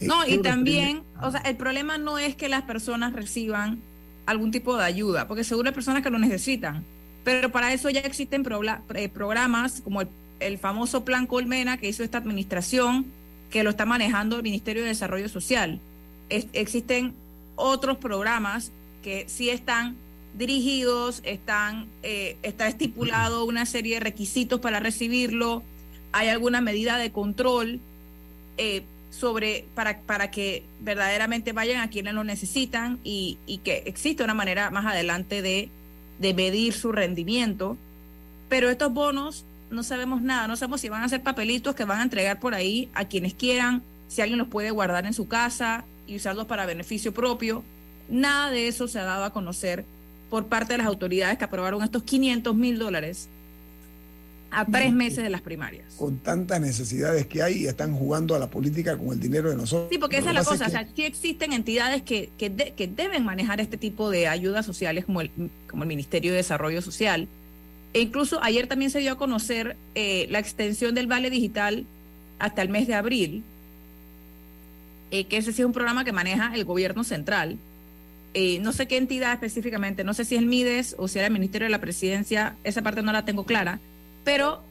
[0.00, 3.78] Eh, no, y también, o sea, el problema no es que las personas reciban
[4.26, 6.84] algún tipo de ayuda, porque seguro hay personas que lo necesitan
[7.24, 8.44] pero para eso ya existen
[8.94, 10.02] eh, programas como
[10.40, 13.06] el, famoso Plan Colmena que hizo esta administración,
[13.50, 15.80] que lo está manejando el Ministerio de Desarrollo Social.
[16.28, 17.14] existen
[17.54, 19.96] otros programas que sí están
[20.34, 25.62] dirigidos, están, eh, está estipulado una serie de requisitos para recibirlo,
[26.12, 27.80] hay alguna medida de control
[28.56, 34.24] eh, sobre para, para que verdaderamente vayan a quienes lo necesitan y, y que existe
[34.24, 35.68] una manera más adelante de
[36.18, 37.76] de medir su rendimiento,
[38.48, 42.00] pero estos bonos no sabemos nada, no sabemos si van a ser papelitos que van
[42.00, 45.84] a entregar por ahí a quienes quieran, si alguien los puede guardar en su casa
[46.06, 47.64] y usarlos para beneficio propio.
[48.08, 49.84] Nada de eso se ha dado a conocer
[50.28, 53.28] por parte de las autoridades que aprobaron estos 500 mil dólares
[54.52, 55.94] a tres meses de las primarias.
[55.96, 59.56] Con tantas necesidades que hay y están jugando a la política con el dinero de
[59.56, 59.88] nosotros.
[59.90, 60.66] Sí, porque esa es la cosa.
[60.66, 65.22] O sea, sí existen entidades que, que, deben manejar este tipo de ayudas sociales como
[65.22, 65.30] el,
[65.68, 67.28] como el Ministerio de Desarrollo Social.
[67.94, 71.86] E incluso ayer también se dio a conocer eh, la extensión del Vale Digital
[72.38, 73.42] hasta el mes de abril,
[75.10, 77.56] eh, que ese sí es un programa que maneja el gobierno central.
[78.34, 81.28] Eh, no sé qué entidad específicamente, no sé si es el MIDES o si era
[81.28, 83.78] el Ministerio de la Presidencia, esa parte no la tengo clara
[84.24, 84.62] pero,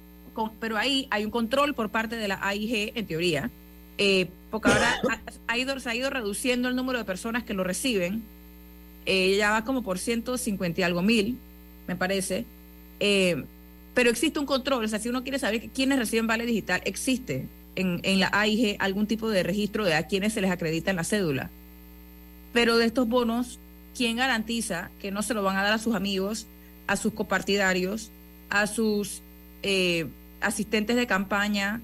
[0.59, 3.49] pero ahí hay un control por parte de la AIG, en teoría,
[3.97, 5.01] eh, porque ahora
[5.47, 8.23] ha, ido, se ha ido reduciendo el número de personas que lo reciben,
[9.05, 11.37] eh, ya va como por 150 y algo mil,
[11.87, 12.45] me parece,
[12.99, 13.43] eh,
[13.93, 17.47] pero existe un control, o sea, si uno quiere saber quiénes reciben vale digital, existe
[17.75, 21.03] en la AIG algún tipo de registro de a quienes se les acredita en la
[21.05, 21.49] cédula.
[22.53, 23.59] Pero de estos bonos,
[23.95, 26.47] ¿quién garantiza que no se lo van a dar a sus amigos,
[26.87, 28.11] a sus copartidarios,
[28.49, 29.21] a sus
[29.63, 30.07] eh,
[30.41, 31.81] asistentes de campaña,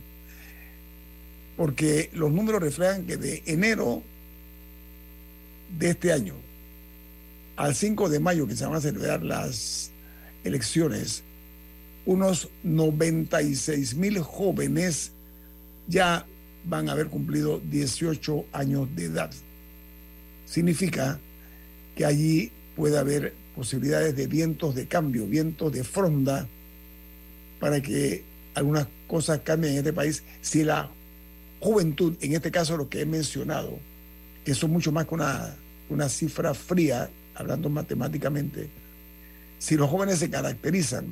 [1.56, 4.02] Porque los números reflejan que de enero
[5.78, 6.34] de este año
[7.58, 9.90] al 5 de mayo, que se van a celebrar las
[10.44, 11.24] elecciones,
[12.06, 15.10] unos 96 mil jóvenes
[15.88, 16.24] ya
[16.64, 19.30] van a haber cumplido 18 años de edad.
[20.46, 21.18] Significa
[21.96, 26.46] que allí puede haber posibilidades de vientos de cambio, vientos de fronda,
[27.58, 28.22] para que
[28.54, 30.88] algunas cosas cambien en este país si la
[31.58, 33.80] juventud, en este caso lo que he mencionado,
[34.44, 35.56] que son mucho más que una,
[35.90, 38.68] una cifra fría, hablando matemáticamente,
[39.58, 41.06] si los jóvenes se caracterizan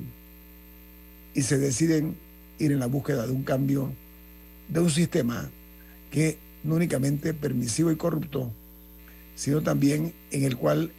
[1.33, 2.15] y se deciden
[2.59, 3.91] ir en la búsqueda de un cambio
[4.67, 5.49] de un sistema
[6.11, 8.51] que no únicamente permisivo y corrupto,
[9.35, 10.91] sino también en el cual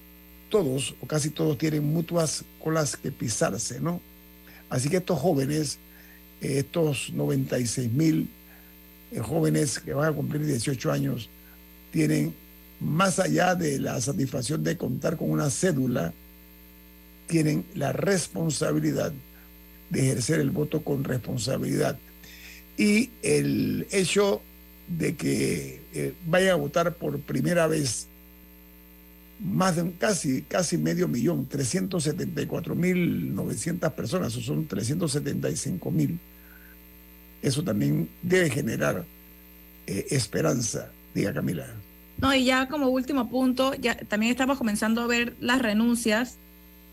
[0.48, 4.00] todos o casi todos tienen mutuas colas que pisarse, ¿no?
[4.70, 5.78] Así que estos jóvenes,
[6.40, 8.30] eh, estos 96 mil
[9.10, 11.28] eh, jóvenes que van a cumplir 18 años,
[11.90, 12.34] tienen,
[12.80, 16.12] más allá de la satisfacción de contar con una cédula,
[17.26, 19.12] tienen la responsabilidad
[19.90, 21.98] de ejercer el voto con responsabilidad.
[22.76, 24.40] Y el hecho
[24.86, 28.06] de que eh, vayan a votar por primera vez
[29.40, 36.18] más de un, casi, casi medio millón, 374 mil 900 personas, o son 375 mil.
[37.42, 39.04] Eso también debe generar
[39.86, 41.66] eh, esperanza, diga Camila.
[42.18, 46.36] No, y ya como último punto, ya también estamos comenzando a ver las renuncias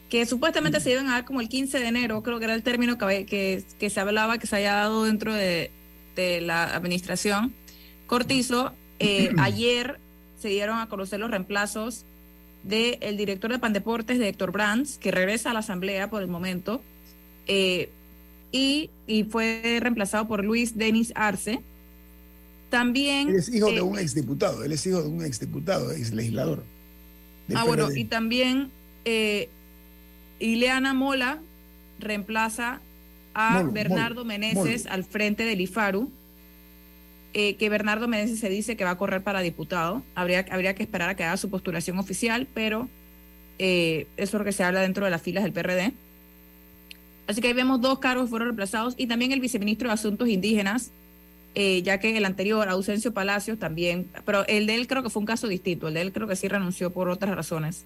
[0.09, 2.63] que supuestamente se iban a dar como el 15 de enero, creo que era el
[2.63, 5.71] término que, que, que se hablaba, que se haya dado dentro de,
[6.15, 7.53] de la administración.
[8.07, 9.99] Cortizo, eh, ayer
[10.39, 12.05] se dieron a conocer los reemplazos
[12.63, 16.81] del director de Pandeportes, de Héctor Brands, que regresa a la Asamblea por el momento,
[17.47, 17.89] eh,
[18.51, 21.61] y, y, fue reemplazado por Luis Denis Arce.
[22.69, 23.29] También...
[23.29, 26.63] Él es hijo de un exdiputado, él es hijo de un exdiputado, ex legislador.
[27.53, 28.71] Ah, bueno, y también
[29.05, 29.49] eh,
[30.39, 31.39] Ileana Mola
[31.99, 32.81] reemplaza
[33.33, 34.95] a Molo, Bernardo Molo, Meneses Molo.
[34.95, 36.09] al frente del IFARU,
[37.33, 40.01] eh, que Bernardo Meneses se dice que va a correr para diputado.
[40.15, 42.89] Habría, habría que esperar a que haga su postulación oficial, pero
[43.59, 45.93] eh, eso es lo que se habla dentro de las filas del PRD.
[47.27, 50.29] Así que ahí vemos dos cargos que fueron reemplazados y también el viceministro de Asuntos
[50.29, 50.91] Indígenas,
[51.55, 55.21] eh, ya que el anterior, Ausencio Palacios, también, pero el de él creo que fue
[55.21, 57.85] un caso distinto, el de él creo que sí renunció por otras razones.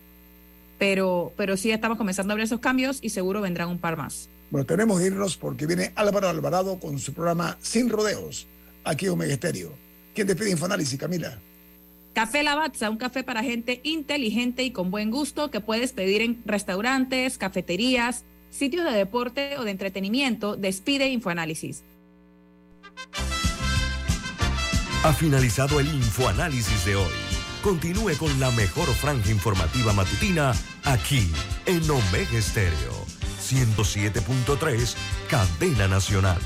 [0.80, 4.30] Pero, pero sí estamos comenzando a ver esos cambios y seguro vendrán un par más.
[4.50, 8.48] Bueno, tenemos que irnos porque viene Álvaro Alvarado con su programa Sin Rodeos,
[8.84, 9.74] aquí en Omega Estéreo.
[10.16, 11.40] ¿Quién despide Infoanálisis, Camila?
[12.14, 16.42] Café Lavazza, un café para gente inteligente y con buen gusto que puedes pedir en
[16.46, 20.58] restaurantes, cafeterías, sitios de deporte o de entretenimiento.
[20.58, 21.84] Despide Infoanálisis.
[25.04, 27.14] Ha finalizado el infoanálisis de hoy.
[27.64, 31.32] Continúe con la mejor franja informativa matutina aquí
[31.66, 33.06] en Omega Estéreo
[33.42, 34.96] 107.3,
[35.30, 36.40] Cadena Nacional.